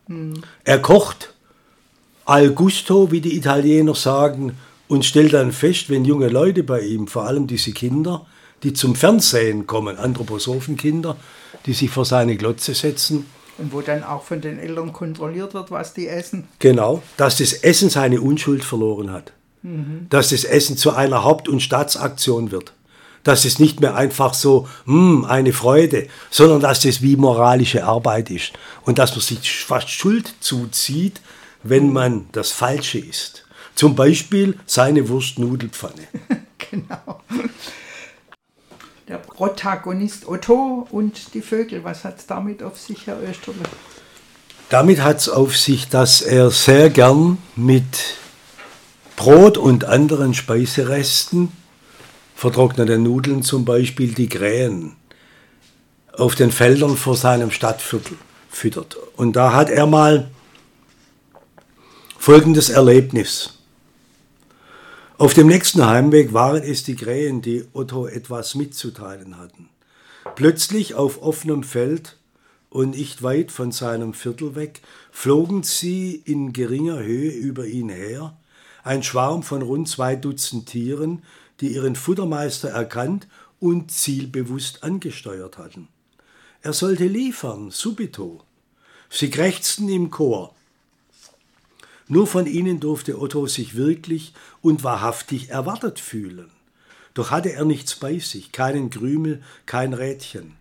Hm. 0.06 0.42
Er 0.64 0.80
kocht 0.80 1.34
al 2.24 2.50
gusto, 2.50 3.10
wie 3.12 3.20
die 3.20 3.36
Italiener 3.36 3.94
sagen, 3.94 4.56
und 4.88 5.04
stellt 5.04 5.34
dann 5.34 5.52
fest, 5.52 5.88
wenn 5.88 6.04
junge 6.04 6.28
Leute 6.28 6.64
bei 6.64 6.80
ihm, 6.80 7.06
vor 7.06 7.24
allem 7.24 7.46
diese 7.46 7.70
Kinder, 7.70 8.26
die 8.64 8.72
zum 8.72 8.96
Fernsehen 8.96 9.68
kommen, 9.68 9.96
Anthroposophenkinder, 9.96 11.16
die 11.64 11.72
sich 11.72 11.90
vor 11.90 12.04
seine 12.04 12.36
Glotze 12.36 12.74
setzen. 12.74 13.26
Und 13.58 13.72
wo 13.72 13.82
dann 13.82 14.02
auch 14.02 14.24
von 14.24 14.40
den 14.40 14.58
Eltern 14.58 14.92
kontrolliert 14.92 15.54
wird, 15.54 15.70
was 15.70 15.94
die 15.94 16.08
essen. 16.08 16.48
Genau, 16.58 17.02
dass 17.16 17.38
das 17.38 17.52
Essen 17.52 17.88
seine 17.88 18.20
Unschuld 18.20 18.64
verloren 18.64 19.12
hat. 19.12 19.32
Mhm. 19.62 20.06
Dass 20.10 20.30
das 20.30 20.42
Essen 20.42 20.76
zu 20.76 20.92
einer 20.92 21.22
Haupt- 21.22 21.48
und 21.48 21.60
Staatsaktion 21.60 22.50
wird 22.50 22.72
dass 23.24 23.44
es 23.44 23.58
nicht 23.58 23.80
mehr 23.80 23.94
einfach 23.94 24.34
so 24.34 24.68
hm, 24.86 25.24
eine 25.24 25.52
Freude, 25.52 26.08
sondern 26.30 26.60
dass 26.60 26.84
es 26.84 27.02
wie 27.02 27.16
moralische 27.16 27.84
Arbeit 27.84 28.30
ist 28.30 28.52
und 28.82 28.98
dass 28.98 29.12
man 29.12 29.20
sich 29.20 29.64
fast 29.64 29.90
Schuld 29.90 30.34
zuzieht, 30.40 31.20
wenn 31.62 31.92
man 31.92 32.28
das 32.32 32.50
Falsche 32.50 32.98
ist. 32.98 33.44
Zum 33.74 33.94
Beispiel 33.94 34.58
seine 34.66 35.08
Wurstnudelpfanne. 35.08 36.08
genau. 36.70 37.20
Der 39.08 39.18
Protagonist 39.18 40.26
Otto 40.28 40.86
und 40.90 41.34
die 41.34 41.42
Vögel, 41.42 41.82
was 41.84 42.04
hat 42.04 42.18
es 42.18 42.26
damit 42.26 42.62
auf 42.62 42.78
sich, 42.78 43.06
Herr 43.06 43.20
Österle? 43.22 43.58
Damit 44.68 45.02
hat 45.02 45.18
es 45.18 45.28
auf 45.28 45.56
sich, 45.56 45.88
dass 45.88 46.22
er 46.22 46.50
sehr 46.50 46.90
gern 46.90 47.38
mit 47.56 48.16
Brot 49.16 49.58
und 49.58 49.84
anderen 49.84 50.32
Speiseresten, 50.32 51.50
vertrocknete 52.40 52.96
Nudeln 52.96 53.42
zum 53.42 53.66
Beispiel, 53.66 54.14
die 54.14 54.30
Krähen 54.30 54.96
auf 56.14 56.34
den 56.36 56.50
Feldern 56.50 56.96
vor 56.96 57.14
seinem 57.14 57.50
Stadtviertel 57.50 58.16
füttert. 58.48 58.96
Und 59.16 59.36
da 59.36 59.52
hat 59.52 59.68
er 59.68 59.86
mal 59.86 60.30
folgendes 62.16 62.70
Erlebnis. 62.70 63.58
Auf 65.18 65.34
dem 65.34 65.48
nächsten 65.48 65.84
Heimweg 65.84 66.32
waren 66.32 66.62
es 66.62 66.82
die 66.82 66.96
Krähen, 66.96 67.42
die 67.42 67.66
Otto 67.74 68.06
etwas 68.06 68.54
mitzuteilen 68.54 69.36
hatten. 69.36 69.68
Plötzlich 70.34 70.94
auf 70.94 71.20
offenem 71.20 71.62
Feld 71.62 72.16
und 72.70 72.96
nicht 72.96 73.22
weit 73.22 73.52
von 73.52 73.70
seinem 73.70 74.14
Viertel 74.14 74.54
weg 74.54 74.80
flogen 75.12 75.62
sie 75.62 76.14
in 76.24 76.54
geringer 76.54 77.00
Höhe 77.00 77.32
über 77.32 77.66
ihn 77.66 77.90
her, 77.90 78.34
ein 78.82 79.02
Schwarm 79.02 79.42
von 79.42 79.60
rund 79.60 79.90
zwei 79.90 80.16
Dutzend 80.16 80.70
Tieren, 80.70 81.22
die 81.60 81.74
ihren 81.74 81.96
Futtermeister 81.96 82.70
erkannt 82.70 83.28
und 83.58 83.90
zielbewusst 83.90 84.82
angesteuert 84.82 85.58
hatten. 85.58 85.88
Er 86.62 86.72
sollte 86.72 87.06
liefern, 87.06 87.70
subito. 87.70 88.42
Sie 89.08 89.30
krächzten 89.30 89.88
im 89.88 90.10
Chor. 90.10 90.54
Nur 92.08 92.26
von 92.26 92.46
ihnen 92.46 92.80
durfte 92.80 93.20
Otto 93.20 93.46
sich 93.46 93.76
wirklich 93.76 94.32
und 94.62 94.84
wahrhaftig 94.84 95.50
erwartet 95.50 96.00
fühlen. 96.00 96.50
Doch 97.14 97.30
hatte 97.30 97.52
er 97.52 97.64
nichts 97.64 97.96
bei 97.96 98.18
sich, 98.18 98.52
keinen 98.52 98.90
Krümel, 98.90 99.42
kein 99.66 99.94
Rädchen. 99.94 100.56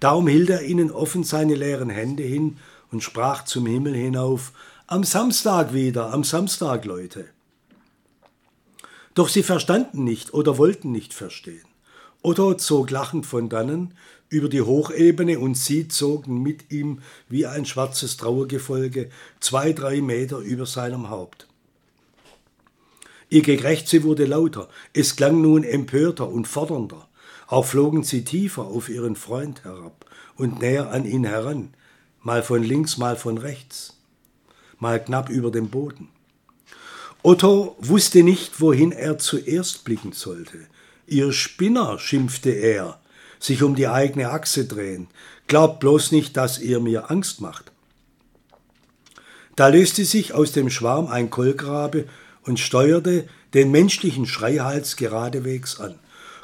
Darum 0.00 0.26
hielt 0.26 0.50
er 0.50 0.62
ihnen 0.62 0.90
offen 0.90 1.24
seine 1.24 1.54
leeren 1.54 1.90
Hände 1.90 2.22
hin 2.22 2.58
und 2.90 3.02
sprach 3.02 3.44
zum 3.44 3.66
Himmel 3.66 3.94
hinauf 3.94 4.52
Am 4.86 5.04
Samstag 5.04 5.72
wieder, 5.72 6.12
am 6.12 6.24
Samstag, 6.24 6.84
Leute. 6.84 7.28
Doch 9.14 9.28
sie 9.28 9.42
verstanden 9.42 10.04
nicht 10.04 10.32
oder 10.32 10.58
wollten 10.58 10.90
nicht 10.92 11.12
verstehen. 11.12 11.64
Otto 12.22 12.54
zog 12.54 12.90
lachend 12.90 13.26
von 13.26 13.48
dannen 13.48 13.94
über 14.28 14.48
die 14.48 14.62
Hochebene 14.62 15.38
und 15.38 15.56
sie 15.56 15.88
zogen 15.88 16.42
mit 16.42 16.70
ihm 16.70 17.00
wie 17.28 17.46
ein 17.46 17.66
schwarzes 17.66 18.16
Trauergefolge 18.16 19.10
zwei, 19.40 19.72
drei 19.72 20.00
Meter 20.00 20.38
über 20.38 20.64
seinem 20.64 21.10
Haupt. 21.10 21.48
Ihr 23.28 23.42
Gekrächze 23.42 24.02
wurde 24.04 24.24
lauter, 24.24 24.68
es 24.92 25.16
klang 25.16 25.40
nun 25.40 25.64
empörter 25.64 26.28
und 26.28 26.46
fordernder. 26.46 27.08
Auch 27.46 27.66
flogen 27.66 28.02
sie 28.04 28.24
tiefer 28.24 28.62
auf 28.62 28.88
ihren 28.88 29.16
Freund 29.16 29.64
herab 29.64 30.06
und 30.36 30.60
näher 30.60 30.90
an 30.90 31.04
ihn 31.04 31.24
heran, 31.24 31.74
mal 32.22 32.42
von 32.42 32.62
links, 32.62 32.98
mal 32.98 33.16
von 33.16 33.36
rechts, 33.36 33.98
mal 34.78 35.02
knapp 35.02 35.28
über 35.28 35.50
dem 35.50 35.68
Boden. 35.68 36.08
Otto 37.24 37.76
wusste 37.78 38.24
nicht, 38.24 38.60
wohin 38.60 38.90
er 38.90 39.18
zuerst 39.18 39.84
blicken 39.84 40.12
sollte. 40.12 40.58
Ihr 41.06 41.32
Spinner, 41.32 41.98
schimpfte 41.98 42.50
er, 42.50 43.00
sich 43.38 43.62
um 43.62 43.76
die 43.76 43.86
eigene 43.86 44.30
Achse 44.30 44.64
drehen. 44.64 45.06
Glaubt 45.46 45.78
bloß 45.80 46.10
nicht, 46.10 46.36
dass 46.36 46.58
ihr 46.58 46.80
mir 46.80 47.10
Angst 47.10 47.40
macht. 47.40 47.70
Da 49.54 49.68
löste 49.68 50.04
sich 50.04 50.34
aus 50.34 50.52
dem 50.52 50.70
Schwarm 50.70 51.06
ein 51.06 51.30
Kolkrabe 51.30 52.06
und 52.44 52.58
steuerte 52.58 53.28
den 53.54 53.70
menschlichen 53.70 54.26
Schreihals 54.26 54.96
geradewegs 54.96 55.78
an. 55.78 55.98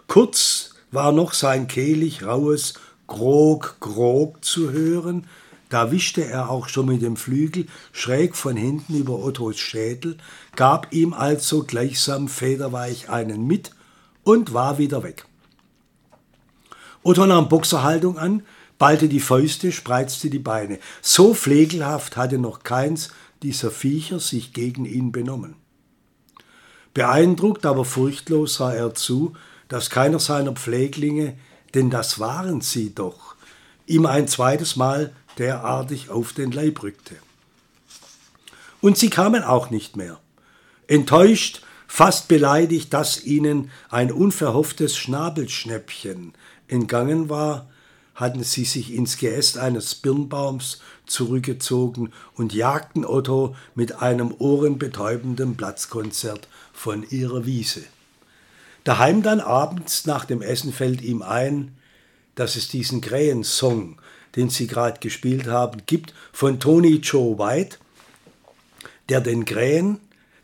Kurz 0.06 0.74
war 0.92 1.10
noch 1.10 1.32
sein 1.32 1.66
kehlig 1.66 2.24
raues 2.24 2.74
Grog, 3.06 3.78
Grog 3.80 4.44
zu 4.44 4.70
hören, 4.70 5.26
da 5.68 5.90
wischte 5.90 6.24
er 6.24 6.50
auch 6.50 6.68
schon 6.68 6.86
mit 6.86 7.02
dem 7.02 7.16
Flügel 7.16 7.66
schräg 7.92 8.36
von 8.36 8.56
hinten 8.56 8.94
über 8.94 9.18
Ottos 9.18 9.58
Schädel, 9.58 10.16
gab 10.56 10.92
ihm 10.92 11.12
also 11.12 11.64
gleichsam 11.64 12.28
federweich 12.28 13.10
einen 13.10 13.46
mit 13.46 13.72
und 14.24 14.54
war 14.54 14.78
wieder 14.78 15.02
weg. 15.02 15.26
Otto 17.02 17.26
nahm 17.26 17.48
Boxerhaltung 17.48 18.18
an, 18.18 18.42
ballte 18.78 19.08
die 19.08 19.20
Fäuste, 19.20 19.72
spreizte 19.72 20.30
die 20.30 20.38
Beine. 20.38 20.78
So 21.02 21.34
pflegelhaft 21.34 22.16
hatte 22.16 22.38
noch 22.38 22.62
keins 22.62 23.10
dieser 23.42 23.70
Viecher 23.70 24.20
sich 24.20 24.52
gegen 24.52 24.84
ihn 24.84 25.12
benommen. 25.12 25.54
Beeindruckt, 26.94 27.66
aber 27.66 27.84
furchtlos 27.84 28.56
sah 28.56 28.72
er 28.72 28.94
zu, 28.94 29.34
dass 29.68 29.90
keiner 29.90 30.18
seiner 30.18 30.52
Pfleglinge, 30.52 31.38
denn 31.74 31.90
das 31.90 32.18
waren 32.18 32.60
sie 32.60 32.94
doch, 32.94 33.36
ihm 33.86 34.06
ein 34.06 34.26
zweites 34.26 34.76
Mal 34.76 35.12
derartig 35.38 36.10
auf 36.10 36.32
den 36.32 36.52
Leib 36.52 36.82
rückte. 36.82 37.16
Und 38.80 38.96
sie 38.96 39.10
kamen 39.10 39.42
auch 39.42 39.70
nicht 39.70 39.96
mehr. 39.96 40.18
Enttäuscht, 40.86 41.62
fast 41.86 42.28
beleidigt, 42.28 42.92
dass 42.92 43.24
ihnen 43.24 43.70
ein 43.90 44.12
unverhofftes 44.12 44.96
Schnabelschnäppchen 44.96 46.34
entgangen 46.68 47.28
war, 47.28 47.68
hatten 48.14 48.42
sie 48.42 48.64
sich 48.64 48.92
ins 48.92 49.16
Geäst 49.16 49.58
eines 49.58 49.94
Birnbaums 49.94 50.80
zurückgezogen 51.06 52.12
und 52.34 52.52
jagten 52.52 53.04
Otto 53.04 53.54
mit 53.74 54.02
einem 54.02 54.34
ohrenbetäubenden 54.38 55.56
Platzkonzert 55.56 56.48
von 56.72 57.08
ihrer 57.08 57.46
Wiese. 57.46 57.84
Daheim 58.84 59.22
dann 59.22 59.40
abends 59.40 60.06
nach 60.06 60.24
dem 60.24 60.42
Essen 60.42 60.72
fällt 60.72 61.00
ihm 61.02 61.22
ein, 61.22 61.76
dass 62.34 62.56
es 62.56 62.68
diesen 62.68 63.00
Krähensong, 63.00 64.00
den 64.36 64.50
sie 64.50 64.66
gerade 64.66 65.00
gespielt 65.00 65.46
haben, 65.46 65.82
gibt 65.86 66.14
von 66.32 66.60
Tony 66.60 66.96
Joe 66.96 67.38
White, 67.38 67.78
der 69.08 69.20
den 69.20 69.44
Krähen, 69.44 69.98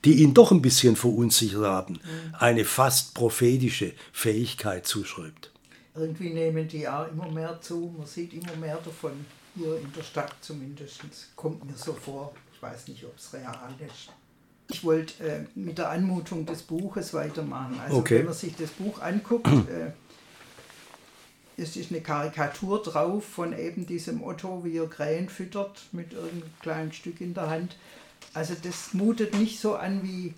die 0.05 0.23
ihn 0.23 0.35
doch 0.35 0.51
ein 0.53 0.63
bisschen 0.63 0.97
verunsichert 0.97 1.65
haben, 1.65 2.01
eine 2.39 2.65
fast 2.65 3.15
prophetische 3.15 3.93
Fähigkeit 4.13 4.87
zuschreibt 4.87 5.51
irgendwie 5.95 6.31
nehmen 6.31 6.67
die 6.67 6.89
auch 6.89 7.09
immer 7.09 7.31
mehr 7.31 7.61
zu. 7.61 7.95
Man 7.97 8.07
sieht 8.07 8.33
immer 8.35 8.57
mehr 8.57 8.79
davon, 8.85 9.13
hier 9.55 9.77
in 9.77 9.93
der 9.93 10.03
Stadt 10.03 10.35
zumindest. 10.41 11.01
Kommt 11.37 11.65
mir 11.65 11.77
so 11.77 11.93
vor. 11.93 12.35
Ich 12.53 12.63
weiß 12.63 12.89
nicht, 12.89 13.05
ob 13.05 13.17
es 13.17 13.33
real 13.33 13.75
ist. 13.87 14.11
Ich 14.71 14.83
wollte 14.83 15.23
äh, 15.25 15.45
mit 15.55 15.79
der 15.79 15.91
Anmutung 15.91 16.47
des 16.47 16.63
Buches 16.63 17.13
weitermachen. 17.13 17.79
Also 17.81 17.99
okay. 17.99 18.19
wenn 18.19 18.25
man 18.27 18.35
sich 18.35 18.57
das 18.57 18.71
Buch 18.71 19.01
anguckt, 19.01 19.47
äh, 19.47 19.93
es 21.57 21.77
ist 21.77 21.91
eine 21.91 22.01
Karikatur 22.01 22.83
drauf 22.83 23.25
von 23.25 23.57
eben 23.57 23.87
diesem 23.87 24.23
Otto, 24.23 24.65
wie 24.65 24.77
er 24.77 24.89
Krähen 24.89 25.29
füttert 25.29 25.83
mit 25.93 26.13
irgendeinem 26.13 26.51
kleinen 26.61 26.93
Stück 26.93 27.21
in 27.21 27.35
der 27.35 27.49
Hand. 27.49 27.77
Also 28.33 28.55
das 28.61 28.95
mutet 28.95 29.39
nicht 29.39 29.61
so 29.61 29.77
an 29.77 30.03
wie 30.03 30.35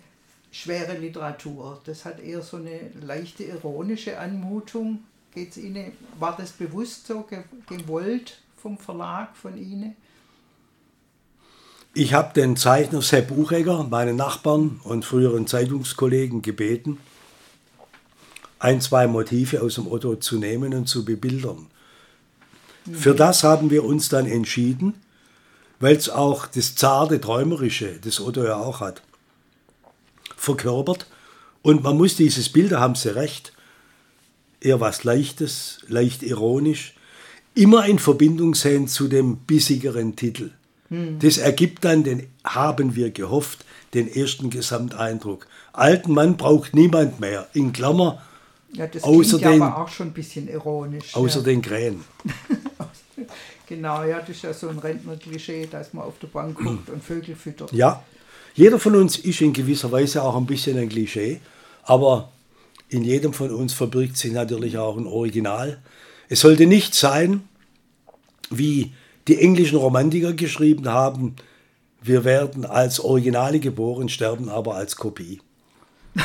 schwere 0.51 0.97
Literatur. 0.97 1.81
Das 1.85 2.05
hat 2.05 2.19
eher 2.19 2.41
so 2.41 2.57
eine 2.57 2.91
leichte 3.01 3.43
ironische 3.43 4.19
Anmutung. 4.19 4.99
Geht's 5.33 5.57
Ihnen, 5.57 5.91
war 6.19 6.35
das 6.37 6.51
bewusst 6.51 7.07
so 7.07 7.27
gewollt 7.67 8.39
vom 8.61 8.77
Verlag, 8.77 9.35
von 9.35 9.57
Ihnen? 9.57 9.95
Ich 11.93 12.13
habe 12.13 12.33
den 12.33 12.55
Zeichner 12.55 13.01
Sepp 13.01 13.29
Buchegger, 13.29 13.83
meinen 13.83 14.17
Nachbarn 14.17 14.79
und 14.83 15.03
früheren 15.03 15.47
Zeitungskollegen 15.47 16.43
gebeten, 16.43 16.99
ein, 18.59 18.81
zwei 18.81 19.07
Motive 19.07 19.61
aus 19.61 19.75
dem 19.75 19.87
Otto 19.87 20.15
zu 20.15 20.37
nehmen 20.37 20.73
und 20.73 20.87
zu 20.87 21.05
bebildern. 21.05 21.67
Mhm. 22.85 22.93
Für 22.95 23.15
das 23.15 23.43
haben 23.43 23.69
wir 23.69 23.83
uns 23.83 24.09
dann 24.09 24.25
entschieden, 24.25 24.95
weil 25.79 25.95
es 25.95 26.09
auch 26.09 26.47
das 26.47 26.75
zarte 26.75 27.21
Träumerische, 27.21 27.99
das 28.01 28.19
Otto 28.19 28.43
ja 28.43 28.55
auch 28.55 28.79
hat, 28.79 29.01
verkörpert. 30.35 31.07
Und 31.61 31.83
man 31.83 31.97
muss 31.97 32.15
dieses 32.15 32.49
Bild, 32.49 32.71
da 32.71 32.79
haben 32.79 32.95
Sie 32.95 33.13
recht, 33.13 33.53
eher 34.59 34.79
was 34.79 35.03
Leichtes, 35.03 35.79
leicht 35.87 36.23
ironisch, 36.23 36.95
immer 37.53 37.85
in 37.85 37.99
Verbindung 37.99 38.55
sehen 38.55 38.87
zu 38.87 39.07
dem 39.07 39.37
bissigeren 39.37 40.15
Titel. 40.15 40.51
Hm. 40.89 41.19
Das 41.19 41.37
ergibt 41.37 41.85
dann 41.85 42.03
den, 42.03 42.27
haben 42.43 42.95
wir 42.95 43.11
gehofft, 43.11 43.65
den 43.93 44.07
ersten 44.07 44.49
Gesamteindruck. 44.49 45.47
Alten 45.73 46.13
Mann 46.13 46.37
braucht 46.37 46.73
niemand 46.73 47.19
mehr. 47.19 47.47
In 47.53 47.73
Klammer. 47.73 48.21
Ja, 48.73 48.87
das 48.87 49.03
außer 49.03 49.39
den, 49.39 49.61
aber 49.61 49.81
auch 49.81 49.87
schon 49.87 50.07
ein 50.07 50.13
bisschen 50.13 50.47
ironisch. 50.47 51.15
Außer 51.15 51.39
ja. 51.39 51.45
den 51.45 51.61
Krähen. 51.61 52.03
genau, 53.67 54.03
ja, 54.03 54.19
das 54.19 54.29
ist 54.29 54.43
ja 54.43 54.53
so 54.53 54.69
ein 54.69 54.77
Rentner-Klischee, 54.79 55.67
dass 55.71 55.93
man 55.93 56.05
auf 56.05 56.19
der 56.19 56.27
Bank 56.27 56.57
guckt 56.57 56.89
und 56.89 57.03
Vögel 57.03 57.35
füttert. 57.35 57.71
Ja, 57.71 58.03
jeder 58.55 58.79
von 58.79 58.95
uns 58.95 59.17
ist 59.17 59.41
in 59.41 59.53
gewisser 59.53 59.91
Weise 59.91 60.23
auch 60.23 60.35
ein 60.35 60.45
bisschen 60.45 60.77
ein 60.77 60.89
Klischee, 60.89 61.39
aber 61.83 62.29
in 62.89 63.03
jedem 63.03 63.33
von 63.33 63.51
uns 63.51 63.73
verbirgt 63.73 64.17
sich 64.17 64.31
natürlich 64.31 64.77
auch 64.77 64.97
ein 64.97 65.07
Original. 65.07 65.81
Es 66.29 66.41
sollte 66.41 66.65
nicht 66.65 66.95
sein, 66.95 67.47
wie 68.49 68.93
die 69.27 69.39
englischen 69.39 69.77
Romantiker 69.77 70.33
geschrieben 70.33 70.87
haben, 70.89 71.35
wir 72.01 72.23
werden 72.23 72.65
als 72.65 72.99
Originale 72.99 73.59
geboren, 73.59 74.07
sterben 74.09 74.49
aber 74.49 74.75
als 74.75 74.95
Kopie. 74.95 75.41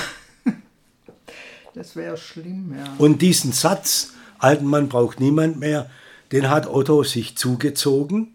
das 1.75 1.97
wäre 1.97 2.17
schlimm, 2.17 2.75
ja. 2.77 2.85
Und 2.99 3.23
diesen 3.23 3.53
Satz, 3.53 4.13
alten 4.39 4.67
Mann 4.67 4.89
braucht 4.89 5.21
niemand 5.21 5.59
mehr, 5.59 5.91
den 6.33 6.49
hat 6.49 6.67
Otto 6.67 7.03
sich 7.03 7.37
zugezogen, 7.37 8.35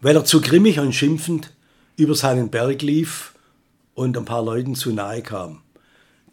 weil 0.00 0.16
er 0.16 0.24
zu 0.24 0.40
grimmig 0.40 0.80
und 0.80 0.92
schimpfend 0.92 1.52
über 1.96 2.14
seinen 2.14 2.50
Berg 2.50 2.82
lief 2.82 3.34
und 3.94 4.16
ein 4.16 4.24
paar 4.24 4.42
Leuten 4.42 4.74
zu 4.74 4.92
nahe 4.92 5.22
kam. 5.22 5.62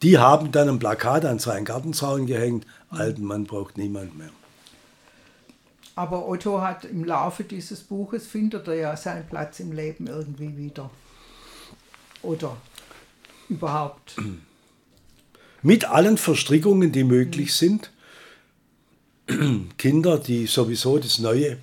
Die 0.02 0.18
haben 0.18 0.52
dann 0.52 0.70
ein 0.70 0.80
Plakat 0.80 1.26
an 1.26 1.40
seinen 1.40 1.66
Gartenzaun 1.66 2.26
gehängt, 2.26 2.66
alten 2.90 3.24
Mann 3.24 3.44
braucht 3.44 3.78
niemand 3.78 4.18
mehr. 4.18 4.30
Aber 5.96 6.30
Otto 6.30 6.62
hat 6.62 6.86
im 6.86 7.04
Laufe 7.04 7.44
dieses 7.44 7.82
Buches, 7.82 8.26
findet 8.26 8.68
er 8.70 8.76
ja 8.76 8.98
seinen 8.98 9.28
Platz 9.28 9.60
im 9.60 9.74
Leben 9.74 10.08
irgendwie 10.08 10.56
wieder. 10.56 10.90
Oder 12.22 12.56
überhaupt. 13.50 14.16
Mit 15.62 15.86
allen 15.86 16.18
Verstrickungen, 16.18 16.92
die 16.92 17.04
möglich 17.04 17.54
sind. 17.54 17.92
Kinder, 19.78 20.18
die 20.18 20.48
sowieso 20.48 20.98
das 20.98 21.20
Neue, 21.20 21.58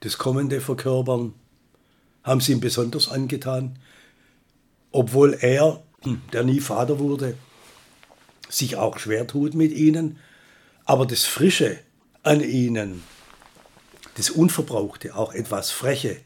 das 0.00 0.18
Kommende 0.18 0.60
verkörpern, 0.60 1.34
haben 2.22 2.40
sie 2.40 2.52
ihm 2.52 2.60
besonders 2.60 3.08
angetan. 3.08 3.78
Obwohl 4.92 5.36
er, 5.40 5.82
der 6.32 6.44
nie 6.44 6.60
Vater 6.60 6.98
wurde, 6.98 7.34
sich 8.48 8.76
auch 8.76 8.98
schwer 8.98 9.26
tut 9.26 9.54
mit 9.54 9.72
ihnen. 9.72 10.18
Aber 10.84 11.06
das 11.06 11.24
Frische 11.24 11.78
an 12.22 12.40
ihnen, 12.40 13.02
das 14.16 14.30
Unverbrauchte, 14.30 15.14
auch 15.14 15.32
etwas 15.32 15.70
Freche 15.70 16.16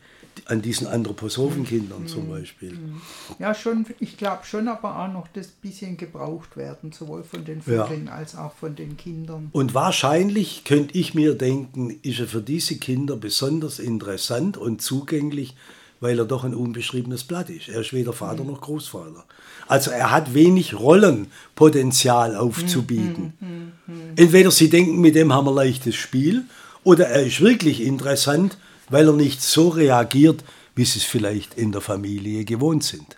an 0.46 0.62
diesen 0.62 0.86
Anthroposophenkindern 0.86 2.02
mhm. 2.02 2.06
zum 2.06 2.28
Beispiel. 2.28 2.72
Mhm. 2.72 3.00
Ja, 3.38 3.54
schon, 3.54 3.86
ich 4.00 4.16
glaube 4.16 4.44
schon, 4.44 4.68
aber 4.68 4.98
auch 4.98 5.12
noch 5.12 5.28
das 5.28 5.48
bisschen 5.48 5.96
gebraucht 5.96 6.56
werden, 6.56 6.92
sowohl 6.92 7.24
von 7.24 7.44
den 7.44 7.62
Vögeln 7.62 8.06
ja. 8.06 8.12
als 8.12 8.36
auch 8.36 8.54
von 8.54 8.76
den 8.76 8.96
Kindern. 8.96 9.48
Und 9.52 9.74
wahrscheinlich 9.74 10.64
könnte 10.64 10.98
ich 10.98 11.14
mir 11.14 11.34
denken, 11.34 11.98
ist 12.02 12.20
er 12.20 12.26
für 12.26 12.42
diese 12.42 12.76
Kinder 12.76 13.16
besonders 13.16 13.78
interessant 13.78 14.56
und 14.56 14.82
zugänglich, 14.82 15.56
weil 16.00 16.18
er 16.18 16.26
doch 16.26 16.44
ein 16.44 16.54
unbeschriebenes 16.54 17.24
Blatt 17.24 17.48
ist. 17.48 17.68
Er 17.68 17.80
ist 17.80 17.92
weder 17.92 18.12
Vater 18.12 18.44
mhm. 18.44 18.50
noch 18.50 18.60
Großvater. 18.60 19.24
Also 19.66 19.90
er 19.90 20.10
hat 20.10 20.34
wenig 20.34 20.74
Rollenpotenzial 20.74 22.36
aufzubieten. 22.36 23.32
Mhm. 23.40 23.48
mhm, 23.48 23.72
mhm. 23.86 24.02
Entweder 24.16 24.50
sie 24.50 24.68
denken, 24.68 25.00
mit 25.00 25.14
dem 25.14 25.32
haben 25.32 25.46
wir 25.46 25.54
leichtes 25.54 25.94
Spiel, 25.94 26.44
oder 26.82 27.08
er 27.08 27.22
ist 27.24 27.40
wirklich 27.40 27.80
interessant, 27.80 28.58
weil 28.88 29.08
er 29.08 29.12
nicht 29.12 29.42
so 29.42 29.68
reagiert, 29.68 30.44
wie 30.74 30.84
sie 30.84 30.98
es 30.98 31.04
vielleicht 31.04 31.54
in 31.54 31.72
der 31.72 31.80
Familie 31.80 32.44
gewohnt 32.44 32.84
sind. 32.84 33.16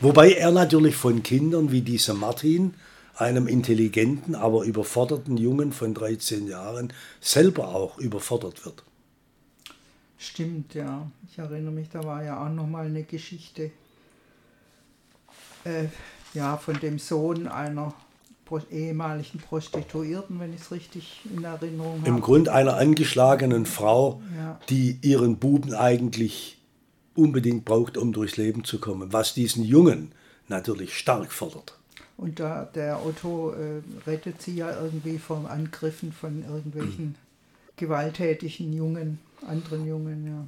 Wobei 0.00 0.32
er 0.32 0.50
natürlich 0.50 0.96
von 0.96 1.22
Kindern 1.22 1.70
wie 1.72 1.80
diesem 1.80 2.20
Martin, 2.20 2.74
einem 3.16 3.46
intelligenten, 3.48 4.34
aber 4.34 4.64
überforderten 4.64 5.38
Jungen 5.38 5.72
von 5.72 5.94
13 5.94 6.48
Jahren, 6.48 6.92
selber 7.20 7.68
auch 7.74 7.98
überfordert 7.98 8.64
wird. 8.66 8.82
Stimmt, 10.18 10.74
ja. 10.74 11.10
Ich 11.30 11.38
erinnere 11.38 11.72
mich, 11.72 11.88
da 11.88 12.04
war 12.04 12.22
ja 12.22 12.44
auch 12.44 12.50
nochmal 12.50 12.86
eine 12.86 13.04
Geschichte 13.04 13.70
äh, 15.64 15.86
ja, 16.34 16.56
von 16.56 16.78
dem 16.80 16.98
Sohn 16.98 17.48
einer 17.48 17.94
ehemaligen 18.70 19.38
Prostituierten, 19.38 20.38
wenn 20.40 20.52
ich 20.52 20.60
es 20.60 20.70
richtig 20.70 21.20
in 21.34 21.44
Erinnerung 21.44 22.00
habe. 22.00 22.08
Im 22.08 22.20
Grund 22.20 22.48
einer 22.48 22.76
angeschlagenen 22.76 23.66
Frau, 23.66 24.22
ja. 24.36 24.60
die 24.68 24.98
ihren 25.02 25.36
Buben 25.36 25.74
eigentlich 25.74 26.58
unbedingt 27.14 27.64
braucht, 27.64 27.96
um 27.96 28.12
durchs 28.12 28.36
Leben 28.36 28.64
zu 28.64 28.78
kommen, 28.78 29.12
was 29.12 29.34
diesen 29.34 29.64
Jungen 29.64 30.12
natürlich 30.48 30.96
stark 30.96 31.32
fordert. 31.32 31.78
Und 32.16 32.40
da, 32.40 32.64
der 32.74 33.04
Otto 33.04 33.52
äh, 33.52 33.82
rettet 34.06 34.40
sie 34.40 34.56
ja 34.56 34.70
irgendwie 34.80 35.18
von 35.18 35.46
Angriffen 35.46 36.12
von 36.12 36.44
irgendwelchen 36.48 37.06
mhm. 37.06 37.14
gewalttätigen 37.76 38.72
Jungen, 38.72 39.18
anderen 39.46 39.86
Jungen, 39.86 40.26
ja. 40.26 40.46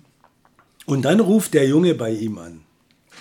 Und 0.87 1.05
dann 1.05 1.21
ruft 1.21 1.53
der 1.53 1.67
Junge 1.67 1.95
bei 1.95 2.13
ihm 2.13 2.39
an. 2.39 2.63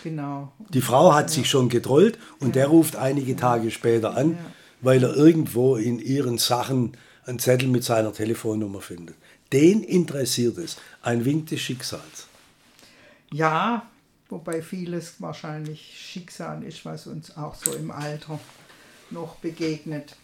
Genau. 0.04 0.54
Die 0.70 0.80
Frau 0.80 1.14
hat 1.14 1.30
ja. 1.30 1.36
sich 1.36 1.50
schon 1.50 1.68
getrollt 1.68 2.18
und 2.40 2.50
ja. 2.50 2.62
der 2.62 2.68
ruft 2.68 2.96
einige 2.96 3.36
Tage 3.36 3.72
später 3.72 4.16
an. 4.16 4.38
Weil 4.82 5.04
er 5.04 5.16
irgendwo 5.16 5.76
in 5.76 6.00
ihren 6.00 6.38
Sachen 6.38 6.96
einen 7.26 7.40
Zettel 7.40 7.68
mit 7.68 7.84
seiner 7.84 8.14
Telefonnummer 8.14 8.82
findet. 8.82 9.16
Den 9.52 9.84
interessiert 9.84 10.58
es. 10.58 10.78
Ein 11.02 11.26
Wink 11.26 11.48
des 11.48 11.62
Schicksals. 11.62 12.28
Ja, 13.32 13.86
wobei 14.30 14.62
vieles 14.62 15.16
wahrscheinlich 15.20 15.94
Schicksal 15.98 16.64
ist, 16.64 16.86
was 16.86 17.08
uns 17.08 17.36
auch 17.36 17.56
so 17.56 17.74
im 17.74 17.92
Alter 17.92 18.40
noch 19.10 19.36
begegnet. 19.38 20.16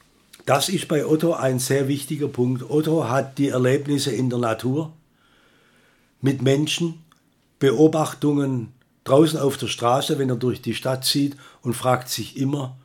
Das 0.45 0.69
ist 0.69 0.87
bei 0.87 1.05
Otto 1.05 1.33
ein 1.33 1.59
sehr 1.59 1.87
wichtiger 1.87 2.27
Punkt. 2.27 2.69
Otto 2.69 3.07
hat 3.07 3.37
die 3.37 3.49
Erlebnisse 3.49 4.11
in 4.11 4.29
der 4.29 4.39
Natur 4.39 4.93
mit 6.21 6.41
Menschen, 6.41 7.03
Beobachtungen 7.59 8.73
draußen 9.03 9.39
auf 9.39 9.57
der 9.57 9.67
Straße, 9.67 10.19
wenn 10.19 10.29
er 10.29 10.35
durch 10.35 10.61
die 10.61 10.75
Stadt 10.75 11.05
zieht 11.05 11.37
und 11.61 11.75
fragt 11.75 12.09
sich 12.09 12.37
immer, 12.37 12.77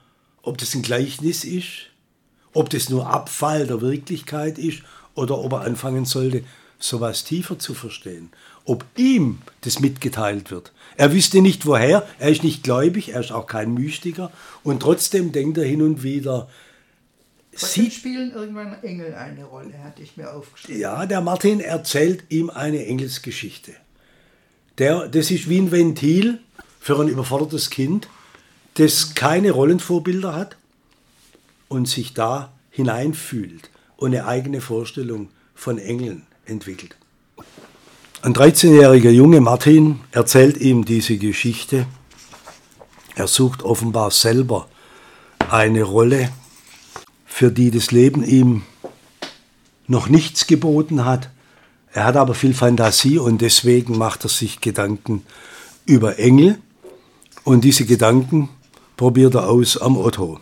ob 0.49 0.59
das 0.59 0.75
ein 0.75 0.83
Gleichnis 0.83 1.45
ist, 1.45 1.91
ob 2.53 2.71
das 2.71 2.89
nur 2.89 3.09
Abfall 3.09 3.67
der 3.67 3.81
Wirklichkeit 3.81 4.59
ist 4.59 4.83
oder 5.15 5.39
ob 5.39 5.53
er 5.53 5.61
anfangen 5.61 6.05
sollte, 6.05 6.43
sowas 6.79 7.25
tiefer 7.25 7.59
zu 7.59 7.75
verstehen. 7.75 8.31
Ob 8.65 8.85
ihm 8.97 9.39
das 9.63 9.81
mitgeteilt 9.81 10.51
wird. 10.51 10.73
Er 10.97 11.13
wüsste 11.13 11.41
nicht 11.41 11.67
woher, 11.67 12.07
er 12.19 12.31
ist 12.31 12.45
nicht 12.45 12.63
gläubig, 12.63 13.11
er 13.11 13.21
ist 13.21 13.33
auch 13.33 13.47
kein 13.47 13.75
Mystiker 13.75 14.31
und 14.63 14.81
trotzdem 14.81 15.33
denkt 15.33 15.59
er 15.59 15.65
hin 15.65 15.83
und 15.83 16.03
wieder, 16.03 16.49
Sie 17.53 17.91
spielen 17.91 18.31
irgendwann 18.33 18.81
Engel 18.85 19.15
eine 19.15 19.45
Rolle, 19.45 19.83
hatte 19.83 20.03
ich 20.03 20.17
mir 20.17 20.33
aufgeschrieben. 20.33 20.81
Ja, 20.81 21.07
der 21.07 21.21
Martin 21.21 21.59
erzählt 21.59 22.25
ihm 22.29 22.51
eine 22.51 22.87
Engelsgeschichte. 22.87 23.73
Der, 24.79 25.09
das 25.09 25.33
ist 25.33 25.49
wie 25.49 25.59
ein 25.59 25.73
Ventil 25.73 26.39
für 26.79 27.01
ein 27.01 27.09
überfordertes 27.09 27.71
Kind, 27.71 28.09
das 28.79 29.15
keine 29.15 29.51
Rollenvorbilder 29.51 30.35
hat 30.35 30.57
und 31.69 31.89
sich 31.89 32.15
da 32.15 32.53
hineinfühlt 32.71 33.71
und 33.97 34.15
eine 34.15 34.27
eigene 34.27 34.61
Vorstellung 34.61 35.31
von 35.55 35.79
Engeln 35.79 36.27
entwickelt. 36.47 36.97
Ein 38.23 38.35
13-jähriger 38.35 39.11
Junge 39.11 39.41
Martin 39.41 40.01
erzählt 40.13 40.59
ihm 40.59 40.85
diese 40.85 41.19
Geschichte. 41.19 41.87
Er 43.17 43.27
sucht 43.27 43.63
offenbar 43.63 44.13
selber 44.13 44.69
eine 45.51 45.83
Rolle, 45.83 46.31
für 47.27 47.51
die 47.51 47.71
das 47.71 47.91
Leben 47.91 48.25
ihm 48.25 48.63
noch 49.89 50.09
nichts 50.09 50.47
geboten 50.47 51.05
hat. 51.05 51.31
Er 51.93 52.05
hat 52.05 52.17
aber 52.17 52.35
viel 52.35 52.55
Fantasie 52.55 53.19
und 53.19 53.41
deswegen 53.41 53.99
macht 53.99 54.25
er 54.25 54.31
sich 54.31 54.61
Gedanken 54.61 55.25
über 55.85 56.19
Engel. 56.19 56.59
Und 57.45 57.63
diese 57.63 57.87
Gedanken 57.87 58.51
probiert 58.99 59.35
er 59.37 59.49
aus 59.49 59.79
am 59.79 59.97
Otto. 59.97 60.41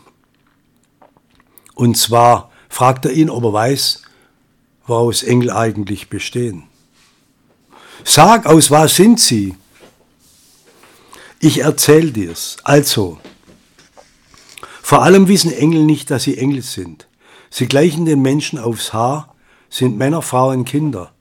Und 1.77 1.97
zwar 1.97 2.51
fragt 2.69 3.05
er 3.05 3.13
ihn, 3.13 3.31
ob 3.31 3.45
er 3.45 3.53
weiß, 3.53 4.03
woraus 4.87 5.23
Engel 5.23 5.53
eigentlich 5.53 6.09
bestehen. 6.09 6.65
Sag, 8.03 8.47
aus 8.47 8.71
was 8.71 8.97
sind 8.97 9.21
sie? 9.21 9.57
Ich 11.39 11.59
erzähl 11.59 12.11
dir's. 12.13 12.57
Also, 12.65 13.21
vor 14.83 15.03
allem 15.03 15.29
wissen 15.29 15.53
Engel 15.53 15.85
nicht, 15.85 16.11
dass 16.11 16.23
sie 16.23 16.39
Engel 16.39 16.63
sind. 16.63 17.09
Sie 17.51 17.67
gleichen 17.67 18.07
den 18.07 18.23
Menschen 18.23 18.59
aufs 18.59 18.93
Haar, 18.93 19.35
sind 19.69 19.99
Männer, 19.99 20.23
Frauen, 20.23 20.65
Kinder. 20.65 21.13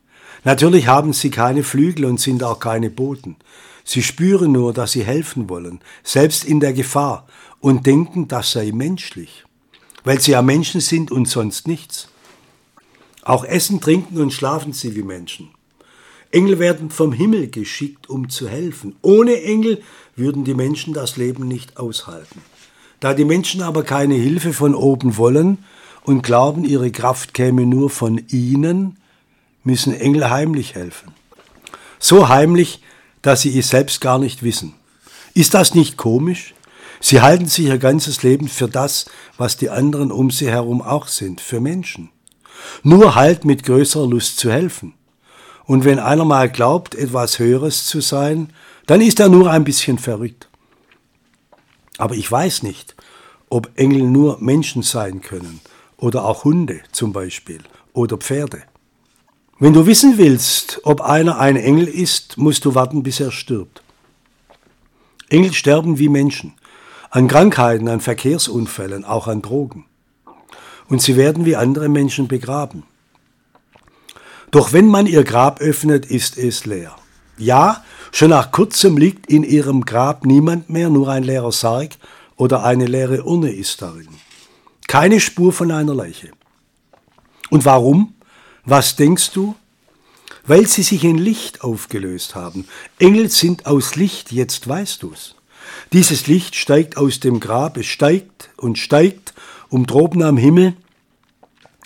Natürlich 0.45 0.88
haben 0.88 1.12
sie 1.12 1.32
keine 1.32 1.63
Flügel 1.63 2.06
und 2.06 2.19
sind 2.19 2.43
auch 2.43 2.60
keine 2.60 2.89
Boten. 2.89 3.36
Sie 3.86 4.04
spüren 4.04 4.52
nur, 4.52 4.74
dass 4.74 4.91
sie 4.91 5.06
helfen 5.06 5.48
wollen, 5.48 5.80
selbst 6.04 6.43
in 6.43 6.60
der 6.60 6.74
Gefahr, 6.74 7.28
und 7.62 7.86
denken, 7.86 8.28
das 8.28 8.52
sei 8.52 8.71
menschlich, 8.74 9.45
weil 10.04 10.19
sie 10.19 10.32
ja 10.32 10.41
Menschen 10.41 10.82
sind 10.82 11.12
und 11.12 11.28
sonst 11.28 11.67
nichts. 11.67 12.10
Auch 13.24 13.43
essen, 13.43 13.82
trinken 13.82 14.19
und 14.19 14.34
schlafen 14.34 14.74
sie 14.74 14.95
wie 14.95 15.02
Menschen. 15.02 15.50
Engel 16.32 16.60
werden 16.60 16.89
vom 16.89 17.13
Himmel 17.13 17.50
geschickt, 17.50 18.10
um 18.10 18.30
zu 18.30 18.50
helfen. 18.50 18.95
Ohne 19.02 19.41
Engel 19.41 19.82
würden 20.15 20.43
die 20.43 20.54
Menschen 20.54 20.93
das 20.93 21.17
Leben 21.17 21.48
nicht 21.48 21.78
aushalten. 21.78 22.41
Da 23.00 23.13
die 23.13 23.26
Menschen 23.26 23.62
aber 23.62 23.84
keine 23.84 24.15
Hilfe 24.15 24.54
von 24.54 24.76
oben 24.76 25.17
wollen 25.17 25.60
und 26.04 26.21
glauben, 26.21 26.65
ihre 26.65 26.91
Kraft 26.91 27.34
käme 27.34 27.65
nur 27.65 27.89
von 27.89 28.21
ihnen, 28.30 28.98
müssen 29.63 29.93
Engel 29.93 30.30
heimlich 30.30 30.76
helfen. 30.76 31.13
So 32.00 32.30
heimlich, 32.30 32.82
dass 33.26 33.42
sie 33.42 33.58
es 33.58 33.70
selbst 33.70 34.02
gar 34.02 34.20
nicht 34.20 34.44
wissen. 34.44 34.76
Ist 35.34 35.56
das 35.56 35.74
nicht 35.74 35.98
komisch? 35.98 36.54
Sie 37.02 37.22
halten 37.22 37.48
sich 37.48 37.66
ihr 37.66 37.80
ganzes 37.80 38.22
Leben 38.22 38.48
für 38.48 38.68
das, 38.68 39.06
was 39.36 39.58
die 39.58 39.72
anderen 39.72 40.12
um 40.12 40.30
sie 40.30 40.48
herum 40.48 40.80
auch 40.84 41.08
sind, 41.08 41.42
für 41.42 41.60
Menschen. 41.60 42.12
Nur 42.84 43.16
halt 43.16 43.44
mit 43.44 43.64
größerer 43.64 44.06
Lust 44.06 44.38
zu 44.38 44.52
helfen. 44.52 44.94
Und 45.66 45.86
wenn 45.86 45.98
einer 45.98 46.24
mal 46.24 46.52
glaubt, 46.52 46.94
etwas 46.94 47.40
Höheres 47.40 47.86
zu 47.86 48.00
sein, 48.00 48.54
dann 48.86 49.02
ist 49.02 49.20
er 49.20 49.30
nur 49.30 49.50
ein 49.50 49.64
bisschen 49.64 49.98
verrückt. 49.98 50.48
Aber 51.98 52.14
ich 52.14 52.32
weiß 52.32 52.62
nicht, 52.62 52.96
ob 53.50 53.72
Engel 53.76 54.04
nur 54.04 54.38
Menschen 54.40 54.84
sein 54.84 55.22
können 55.22 55.62
oder 55.98 56.26
auch 56.26 56.44
Hunde 56.44 56.82
zum 56.92 57.12
Beispiel 57.12 57.64
oder 57.92 58.18
Pferde. 58.18 58.62
Wenn 59.58 59.72
du 59.72 59.86
wissen 59.86 60.18
willst, 60.18 60.82
ob 60.84 61.00
einer 61.00 61.39
ein 61.39 61.56
Engel 61.56 61.88
ist, 61.88 62.38
musst 62.38 62.65
du 62.65 62.76
warten, 62.76 63.04
bis 63.04 63.22
er 63.22 63.32
stirbt. 63.32 63.82
Engel 65.30 65.54
sterben 65.54 65.98
wie 65.98 66.10
Menschen, 66.10 66.56
an 67.10 67.30
Krankheiten, 67.30 67.88
an 67.88 68.02
Verkehrsunfällen, 68.02 69.06
auch 69.06 69.28
an 69.28 69.41
Drogen. 69.41 69.86
Und 70.89 71.02
sie 71.02 71.15
werden 71.15 71.46
wie 71.46 71.56
andere 71.56 71.88
Menschen 71.88 72.28
begraben. 72.28 72.84
Doch 74.52 74.74
wenn 74.74 74.88
man 74.88 75.08
ihr 75.08 75.24
Grab 75.24 75.62
öffnet, 75.62 76.06
ist 76.06 76.38
es 76.38 76.65
leer. 76.65 76.94
Ja, 77.38 77.84
schon 78.12 78.32
nach 78.32 78.52
kurzem 78.52 78.98
liegt 78.98 79.28
in 79.28 79.44
ihrem 79.44 79.86
Grab 79.86 80.26
niemand 80.26 80.70
mehr, 80.70 80.89
nur 80.89 81.08
ein 81.08 81.24
leerer 81.24 81.54
Sarg 81.54 81.91
oder 82.36 82.65
eine 82.65 82.88
leere 82.88 83.24
Urne 83.24 83.54
ist 83.54 83.82
darin. 83.82 84.10
Keine 84.89 85.22
Spur 85.22 85.54
von 85.54 85.72
einer 85.72 85.96
Leiche. 85.96 86.32
Und 87.50 87.63
warum? 87.63 88.15
Was 88.65 88.95
denkst 88.95 89.32
du? 89.32 89.56
Weil 90.47 90.67
sie 90.67 90.84
sich 90.84 91.04
in 91.04 91.17
Licht 91.17 91.62
aufgelöst 91.62 92.36
haben. 92.36 92.67
Engel 92.99 93.30
sind 93.30 93.65
aus 93.67 93.95
Licht, 93.95 94.32
jetzt 94.32 94.67
weißt 94.67 95.04
du's. 95.04 95.36
Dieses 95.93 96.28
Licht 96.28 96.56
steigt 96.56 96.97
aus 96.97 97.19
dem 97.19 97.39
Grab, 97.39 97.78
es 97.78 97.86
steigt 97.86 98.49
und 98.58 98.78
steigt, 98.78 99.34
um 99.69 99.86
droben 99.86 100.23
am 100.23 100.38
Himmel 100.38 100.73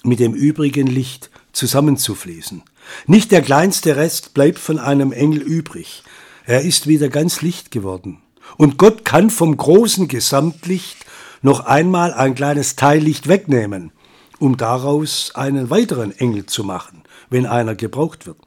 mit 0.03 0.19
dem 0.19 0.33
übrigen 0.33 0.87
Licht 0.87 1.29
zusammenzufließen. 1.51 2.63
Nicht 3.07 3.31
der 3.31 3.41
kleinste 3.41 3.95
Rest 3.95 4.33
bleibt 4.33 4.59
von 4.59 4.79
einem 4.79 5.11
Engel 5.11 5.41
übrig. 5.41 6.03
Er 6.45 6.61
ist 6.61 6.87
wieder 6.87 7.09
ganz 7.09 7.41
Licht 7.41 7.71
geworden. 7.71 8.21
Und 8.57 8.77
Gott 8.77 9.05
kann 9.05 9.29
vom 9.29 9.55
großen 9.55 10.07
Gesamtlicht 10.07 11.05
noch 11.41 11.61
einmal 11.61 12.13
ein 12.13 12.35
kleines 12.35 12.75
Teillicht 12.75 13.27
wegnehmen, 13.27 13.91
um 14.39 14.57
daraus 14.57 15.35
einen 15.35 15.69
weiteren 15.69 16.17
Engel 16.17 16.45
zu 16.45 16.63
machen, 16.63 17.03
wenn 17.29 17.45
einer 17.45 17.75
gebraucht 17.75 18.25
wird. 18.25 18.37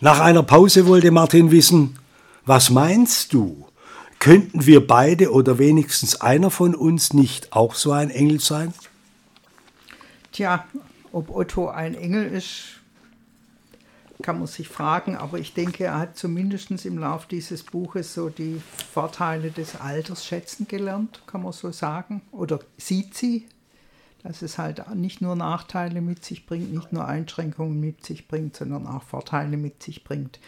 Nach 0.00 0.20
einer 0.20 0.42
Pause 0.42 0.86
wollte 0.86 1.10
Martin 1.10 1.50
wissen, 1.50 1.98
was 2.44 2.70
meinst 2.70 3.32
du? 3.32 3.66
Könnten 4.18 4.66
wir 4.66 4.86
beide 4.86 5.32
oder 5.32 5.58
wenigstens 5.58 6.20
einer 6.20 6.50
von 6.50 6.74
uns 6.74 7.12
nicht 7.12 7.52
auch 7.52 7.74
so 7.74 7.92
ein 7.92 8.10
Engel 8.10 8.40
sein? 8.40 8.72
Tja, 10.32 10.64
ob 11.12 11.30
Otto 11.30 11.68
ein 11.68 11.94
Engel 11.94 12.26
ist, 12.26 12.80
kann 14.22 14.38
man 14.38 14.46
sich 14.46 14.68
fragen, 14.68 15.16
aber 15.16 15.38
ich 15.38 15.54
denke, 15.54 15.84
er 15.84 15.98
hat 15.98 16.16
zumindest 16.16 16.70
im 16.86 16.98
Lauf 16.98 17.26
dieses 17.26 17.62
Buches 17.62 18.14
so 18.14 18.28
die 18.28 18.62
Vorteile 18.92 19.50
des 19.50 19.80
Alters 19.80 20.24
schätzen 20.24 20.68
gelernt, 20.68 21.22
kann 21.26 21.42
man 21.42 21.52
so 21.52 21.72
sagen, 21.72 22.22
oder 22.30 22.60
sieht 22.78 23.14
sie, 23.14 23.46
dass 24.22 24.42
es 24.42 24.58
halt 24.58 24.94
nicht 24.94 25.20
nur 25.20 25.36
Nachteile 25.36 26.00
mit 26.00 26.24
sich 26.24 26.46
bringt, 26.46 26.72
nicht 26.72 26.92
nur 26.92 27.06
Einschränkungen 27.06 27.80
mit 27.80 28.04
sich 28.04 28.28
bringt, 28.28 28.56
sondern 28.56 28.86
auch 28.86 29.02
Vorteile 29.02 29.56
mit 29.56 29.82
sich 29.82 30.04
bringt. 30.04 30.38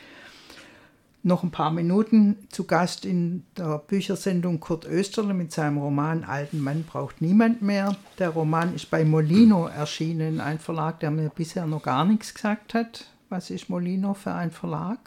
Noch 1.26 1.42
ein 1.42 1.50
paar 1.50 1.70
Minuten 1.70 2.36
zu 2.50 2.64
Gast 2.64 3.06
in 3.06 3.44
der 3.56 3.78
Büchersendung 3.78 4.60
Kurt 4.60 4.84
Österle 4.84 5.32
mit 5.32 5.52
seinem 5.52 5.78
Roman 5.78 6.22
Alten 6.22 6.60
Mann 6.60 6.84
braucht 6.84 7.22
niemand 7.22 7.62
mehr. 7.62 7.96
Der 8.18 8.28
Roman 8.28 8.74
ist 8.74 8.90
bei 8.90 9.06
Molino 9.06 9.66
erschienen, 9.66 10.40
ein 10.40 10.58
Verlag, 10.58 11.00
der 11.00 11.10
mir 11.10 11.30
bisher 11.30 11.66
noch 11.66 11.82
gar 11.82 12.04
nichts 12.04 12.34
gesagt 12.34 12.74
hat. 12.74 13.06
Was 13.30 13.48
ist 13.48 13.70
Molino 13.70 14.12
für 14.12 14.32
ein 14.32 14.50
Verlag? 14.50 14.98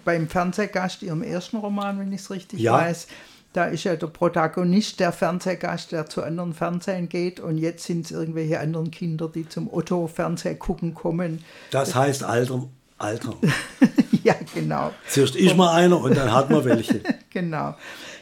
beim 0.06 0.28
Fernsehgast, 0.28 1.02
ihrem 1.04 1.24
ersten 1.24 1.58
Roman, 1.58 2.00
wenn 2.00 2.12
ich 2.12 2.22
es 2.22 2.32
richtig 2.32 2.60
ja. 2.60 2.74
weiß, 2.74 3.08
da 3.54 3.65
ist 3.65 3.84
ja 3.84 3.95
der 3.95 4.08
Protagonist 4.08 5.00
der 5.00 5.12
Fernsehgast, 5.12 5.91
der 5.91 6.06
zu 6.06 6.22
anderen 6.22 6.54
Fernsehen 6.54 7.10
geht 7.10 7.39
und 7.39 7.58
jetzt 7.58 7.86
sind 7.86 8.06
es 8.06 8.12
irgendwelche 8.12 8.60
anderen 8.60 8.91
Kinder, 8.91 9.28
die 9.28 9.48
zum 9.50 9.74
Otto-Fernseh 9.74 10.56
gucken 10.56 10.93
kommen. 10.93 11.43
Das 11.72 11.95
heißt 11.95 12.24
Alter. 12.24 12.67
Alter. 12.99 13.35
ja, 14.23 14.35
genau. 14.53 14.93
Zuerst 15.07 15.35
ist 15.35 15.55
mal 15.55 15.73
einer 15.73 15.99
und 15.99 16.15
dann 16.15 16.31
hat 16.31 16.49
man 16.49 16.63
welche. 16.65 17.01
genau. 17.29 17.75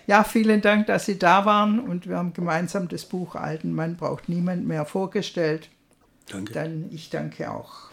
Ja, 0.05 0.23
vielen 0.23 0.61
Dank, 0.61 0.87
dass 0.87 1.05
Sie 1.05 1.19
da 1.19 1.45
waren 1.45 1.79
und 1.79 2.07
wir 2.07 2.17
haben 2.17 2.33
gemeinsam 2.33 2.87
das 2.87 3.05
Buch 3.05 3.35
Alten 3.35 3.73
Mann 3.73 3.97
braucht 3.97 4.29
niemand 4.29 4.65
mehr 4.67 4.85
vorgestellt. 4.85 5.69
Danke. 6.31 6.53
Dann 6.53 6.89
ich 6.91 7.09
danke 7.09 7.51
auch. 7.51 7.89